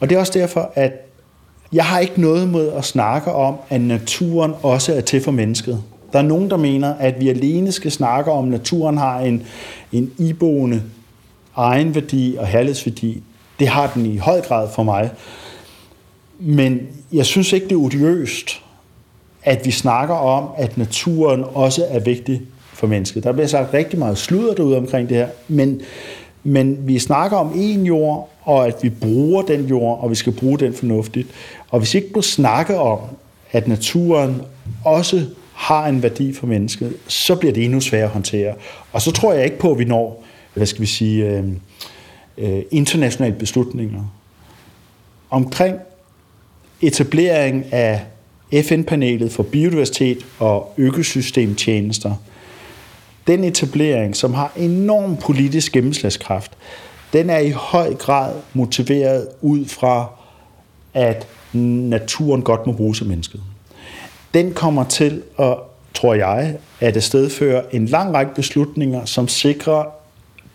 [0.00, 1.05] Og det er også derfor, at
[1.72, 5.82] jeg har ikke noget mod at snakke om, at naturen også er til for mennesket.
[6.12, 9.42] Der er nogen, der mener, at vi alene skal snakke om, at naturen har en,
[9.92, 10.82] en iboende
[11.56, 13.22] egenværdi og herlighedsværdi.
[13.58, 15.10] Det har den i høj grad for mig.
[16.38, 16.80] Men
[17.12, 18.62] jeg synes ikke, det er odiøst,
[19.42, 22.42] at vi snakker om, at naturen også er vigtig
[22.72, 23.24] for mennesket.
[23.24, 25.80] Der bliver sagt rigtig meget sludder derude omkring det her, men,
[26.46, 30.32] men vi snakker om en jord, og at vi bruger den jord, og vi skal
[30.32, 31.28] bruge den fornuftigt.
[31.70, 32.98] Og hvis ikke du snakke om,
[33.52, 34.42] at naturen
[34.84, 38.54] også har en værdi for mennesket, så bliver det endnu sværere at håndtere.
[38.92, 40.24] Og så tror jeg ikke på, at vi når,
[40.54, 41.44] hvad skal vi sige, øh,
[42.38, 44.04] øh internationale beslutninger.
[45.30, 45.76] Omkring
[46.80, 48.00] etablering af
[48.62, 52.14] FN-panelet for biodiversitet og økosystemtjenester,
[53.26, 56.52] den etablering, som har enorm politisk gennemslagskraft,
[57.12, 60.10] den er i høj grad motiveret ud fra,
[60.94, 63.40] at naturen godt må bruges af mennesket.
[64.34, 65.56] Den kommer til at,
[65.94, 69.84] tror jeg, at stedføre en lang række beslutninger, som sikrer